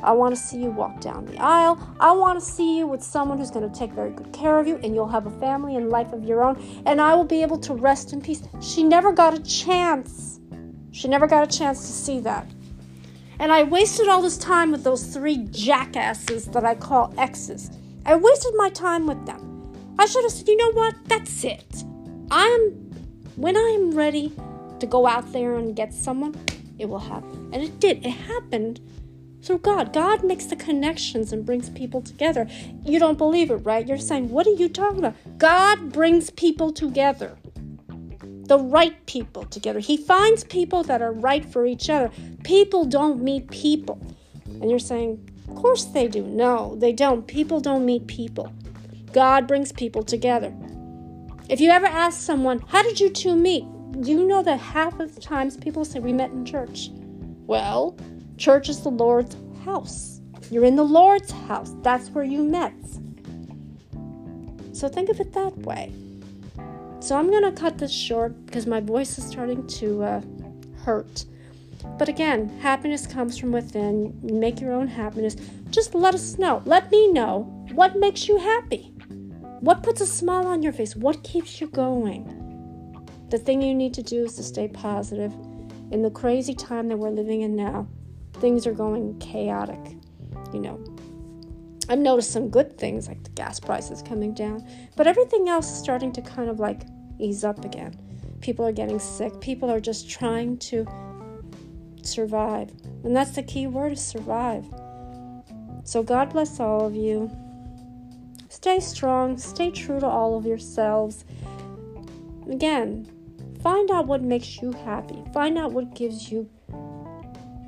I 0.03 0.12
want 0.12 0.35
to 0.35 0.40
see 0.40 0.62
you 0.62 0.70
walk 0.70 1.00
down 1.00 1.26
the 1.26 1.38
aisle. 1.38 1.79
I 2.00 2.12
want 2.12 2.40
to 2.40 2.44
see 2.44 2.79
you 2.79 2.87
with 2.87 3.03
someone 3.03 3.38
who's 3.38 3.50
going 3.50 3.70
to 3.70 3.79
take 3.79 3.92
very 3.92 4.11
good 4.11 4.33
care 4.33 4.59
of 4.59 4.66
you, 4.66 4.76
and 4.83 4.94
you'll 4.94 5.09
have 5.09 5.26
a 5.26 5.40
family 5.40 5.76
and 5.76 5.90
life 5.90 6.12
of 6.12 6.24
your 6.24 6.42
own, 6.42 6.62
and 6.87 7.00
I 7.00 7.14
will 7.14 7.24
be 7.24 7.42
able 7.42 7.59
to 7.59 7.74
rest 7.74 8.12
in 8.12 8.20
peace. 8.20 8.42
She 8.61 8.83
never 8.83 9.12
got 9.12 9.35
a 9.35 9.42
chance. 9.42 10.40
She 10.92 11.07
never 11.07 11.26
got 11.26 11.44
a 11.53 11.59
chance 11.59 11.81
to 11.81 11.92
see 11.92 12.20
that. 12.20 12.46
And 13.38 13.53
I 13.53 13.62
wasted 13.62 14.09
all 14.09 14.20
this 14.22 14.38
time 14.38 14.70
with 14.70 14.85
those 14.85 15.05
three 15.05 15.38
jackasses 15.50 16.46
that 16.46 16.64
I 16.64 16.74
call 16.74 17.14
exes. 17.16 17.70
I 18.05 18.16
wasted 18.16 18.53
my 18.57 18.70
time 18.70 19.07
with 19.07 19.24
them. 19.24 19.72
I 19.98 20.07
should 20.07 20.24
have 20.24 20.33
said, 20.33 20.48
you 20.48 20.57
know 20.57 20.72
what? 20.72 20.94
That's 21.07 21.44
it. 21.44 21.85
I 22.31 22.44
am, 22.46 22.70
when 23.37 23.57
I 23.57 23.76
am 23.79 23.92
ready, 23.92 24.35
to 24.81 24.87
go 24.87 25.07
out 25.07 25.33
there 25.33 25.57
and 25.57 25.77
get 25.77 25.93
someone, 25.93 26.35
it 26.79 26.88
will 26.88 26.99
happen. 26.99 27.51
And 27.53 27.62
it 27.62 27.79
did. 27.79 28.05
It 28.05 28.11
happened 28.11 28.81
through 29.43 29.59
God. 29.59 29.93
God 29.93 30.25
makes 30.25 30.47
the 30.47 30.57
connections 30.57 31.33
and 31.33 31.45
brings 31.45 31.71
people 31.71 32.01
together. 32.01 32.47
You 32.85 32.99
don't 32.99 33.19
believe 33.19 33.51
it, 33.51 33.57
right? 33.57 33.87
You're 33.87 33.99
saying, 33.99 34.31
What 34.31 34.47
are 34.47 34.55
you 34.55 34.69
talking 34.69 34.99
about? 34.99 35.16
God 35.38 35.93
brings 35.93 36.31
people 36.31 36.73
together. 36.73 37.37
The 38.23 38.59
right 38.59 39.05
people 39.07 39.45
together. 39.45 39.79
He 39.79 39.97
finds 39.97 40.45
people 40.45 40.83
that 40.85 41.03
are 41.03 41.12
right 41.12 41.45
for 41.45 41.66
each 41.66 41.88
other. 41.88 42.11
People 42.43 42.85
don't 42.85 43.23
meet 43.23 43.51
people. 43.51 44.01
And 44.47 44.69
you're 44.69 44.79
saying, 44.79 45.31
Of 45.49 45.57
course 45.57 45.85
they 45.85 46.09
do. 46.09 46.23
No, 46.23 46.77
they 46.77 46.93
don't. 46.93 47.27
People 47.27 47.61
don't 47.61 47.85
meet 47.85 48.07
people. 48.07 48.53
God 49.12 49.47
brings 49.47 49.73
people 49.73 50.03
together. 50.03 50.55
If 51.49 51.61
you 51.61 51.71
ever 51.71 51.87
ask 51.87 52.21
someone, 52.21 52.61
How 52.69 52.83
did 52.83 53.01
you 53.01 53.11
two 53.11 53.37
meet? 53.37 53.64
You 53.98 54.26
know 54.26 54.42
that 54.42 54.59
half 54.59 54.98
of 55.00 55.14
the 55.14 55.20
times 55.20 55.57
people 55.57 55.85
say 55.85 55.98
we 55.98 56.12
met 56.12 56.31
in 56.31 56.44
church. 56.44 56.90
Well, 57.46 57.96
church 58.37 58.68
is 58.68 58.83
the 58.83 58.90
Lord's 58.90 59.37
house. 59.64 60.20
You're 60.50 60.64
in 60.64 60.76
the 60.76 60.85
Lord's 60.85 61.31
house. 61.31 61.74
That's 61.83 62.11
where 62.11 62.24
you 62.24 62.42
met. 62.42 62.74
So 64.72 64.88
think 64.88 65.09
of 65.11 65.20
it 65.20 65.33
that 65.33 65.57
way. 65.59 65.92
So 67.00 67.16
I'm 67.16 67.31
going 67.31 67.42
to 67.42 67.53
cut 67.53 67.79
this 67.79 67.92
short 67.92 68.46
because 68.46 68.66
my 68.66 68.81
voice 68.81 69.18
is 69.18 69.24
starting 69.24 69.66
to 69.66 70.03
uh, 70.03 70.20
hurt. 70.85 71.24
But 71.98 72.09
again, 72.09 72.48
happiness 72.61 73.07
comes 73.07 73.38
from 73.38 73.53
within. 73.53 74.18
Make 74.22 74.61
your 74.61 74.72
own 74.72 74.87
happiness. 74.88 75.37
Just 75.70 75.94
let 75.94 76.14
us 76.14 76.38
know. 76.38 76.62
Let 76.64 76.90
me 76.90 77.12
know 77.12 77.42
what 77.72 77.96
makes 77.96 78.29
you 78.29 78.38
happy. 78.38 78.92
What 79.61 79.83
puts 79.83 80.00
a 80.00 80.07
smile 80.07 80.46
on 80.46 80.62
your 80.62 80.72
face? 80.72 80.96
What 80.96 81.22
keeps 81.22 81.61
you 81.61 81.68
going? 81.68 82.39
The 83.31 83.38
thing 83.38 83.62
you 83.62 83.75
need 83.75 83.95
to 83.95 84.03
do 84.03 84.25
is 84.25 84.35
to 84.35 84.43
stay 84.43 84.66
positive. 84.66 85.33
In 85.93 86.03
the 86.03 86.11
crazy 86.11 86.53
time 86.53 86.88
that 86.88 86.97
we're 86.97 87.11
living 87.11 87.43
in 87.43 87.55
now, 87.55 87.87
things 88.35 88.66
are 88.66 88.73
going 88.73 89.19
chaotic. 89.21 89.79
You 90.53 90.61
know, 90.61 90.85
I've 91.88 92.01
noticed 92.01 92.33
some 92.33 92.51
good 92.51 92.77
things 92.77 93.07
like 93.07 93.23
the 93.23 93.31
gas 93.31 93.61
prices 93.61 94.03
coming 94.03 94.35
down, 94.35 94.66
but 94.97 95.07
everything 95.07 95.49
else 95.49 95.71
is 95.71 95.79
starting 95.79 96.12
to 96.12 96.23
kind 96.23 96.51
of 96.51 96.59
like 96.59 96.83
ease 97.21 97.45
up 97.45 97.64
again. 97.64 97.95
People 98.40 98.66
are 98.66 98.73
getting 98.73 98.99
sick. 98.99 99.40
People 99.40 99.71
are 99.71 99.81
just 99.81 100.11
trying 100.11 100.59
to 100.59 100.85
survive. 102.03 102.73
And 103.05 103.14
that's 103.14 103.33
the 103.33 103.45
key 103.45 103.69
word 103.69 103.93
is 103.93 104.05
survive. 104.05 104.66
So 105.85 106.03
God 106.03 106.31
bless 106.31 106.59
all 106.59 106.85
of 106.85 106.97
you. 106.97 107.31
Stay 108.49 108.81
strong, 108.81 109.38
stay 109.38 109.71
true 109.71 110.01
to 110.01 110.07
all 110.07 110.37
of 110.37 110.47
yourselves. 110.47 111.25
Again, 112.51 113.09
Find 113.62 113.90
out 113.90 114.07
what 114.07 114.23
makes 114.23 114.62
you 114.62 114.73
happy. 114.73 115.23
Find 115.35 115.59
out 115.59 115.73
what 115.73 115.94
gives 115.94 116.31
you 116.31 116.49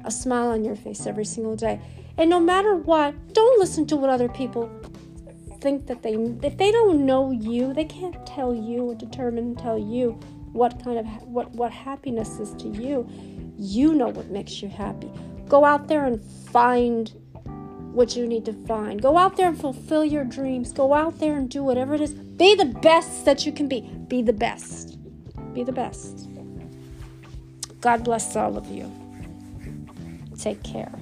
a 0.05 0.11
smile 0.11 0.49
on 0.49 0.65
your 0.65 0.77
face 0.77 1.07
every 1.07 1.25
single 1.25 1.57
day. 1.57 1.81
And 2.17 2.29
no 2.29 2.41
matter 2.41 2.77
what, 2.77 3.15
don't 3.33 3.59
listen 3.59 3.87
to 3.87 3.97
what 3.97 4.11
other 4.11 4.29
people 4.29 4.71
think 5.61 5.87
that 5.87 6.03
they 6.03 6.15
if 6.15 6.57
they 6.59 6.73
don't 6.73 7.07
know 7.07 7.31
you, 7.31 7.73
they 7.73 7.85
can't 7.85 8.27
tell 8.27 8.55
you 8.55 8.91
or 8.91 8.95
determine 8.95 9.55
tell 9.55 9.79
you 9.79 10.19
what 10.53 10.83
kind 10.83 10.99
of 10.99 11.07
what 11.23 11.51
what 11.53 11.73
happiness 11.73 12.39
is 12.39 12.53
to 12.55 12.69
you. 12.69 13.09
You 13.57 13.95
know 13.95 14.09
what 14.09 14.29
makes 14.31 14.61
you 14.63 14.69
happy. 14.69 15.11
Go 15.49 15.65
out 15.65 15.89
there 15.89 16.05
and 16.05 16.23
find 16.51 17.13
what 17.93 18.17
you 18.17 18.27
need 18.27 18.45
to 18.47 18.53
find. 18.67 19.01
Go 19.01 19.19
out 19.19 19.37
there 19.37 19.49
and 19.49 19.61
fulfill 19.61 20.05
your 20.05 20.25
dreams. 20.25 20.73
Go 20.73 20.95
out 20.95 21.19
there 21.19 21.37
and 21.37 21.49
do 21.49 21.63
whatever 21.63 21.95
it 21.95 22.01
is. 22.01 22.15
Be 22.15 22.55
the 22.55 22.65
best 22.65 23.25
that 23.27 23.45
you 23.47 23.53
can 23.53 23.69
be. 23.69 23.83
Be 24.09 24.23
the 24.23 24.33
best. 24.33 24.92
Be 25.55 25.65
the 25.65 25.73
best. 25.73 26.29
God 27.81 28.05
bless 28.05 28.37
all 28.37 28.57
of 28.57 28.67
you. 28.69 28.91
Take 30.39 30.63
care. 30.63 30.93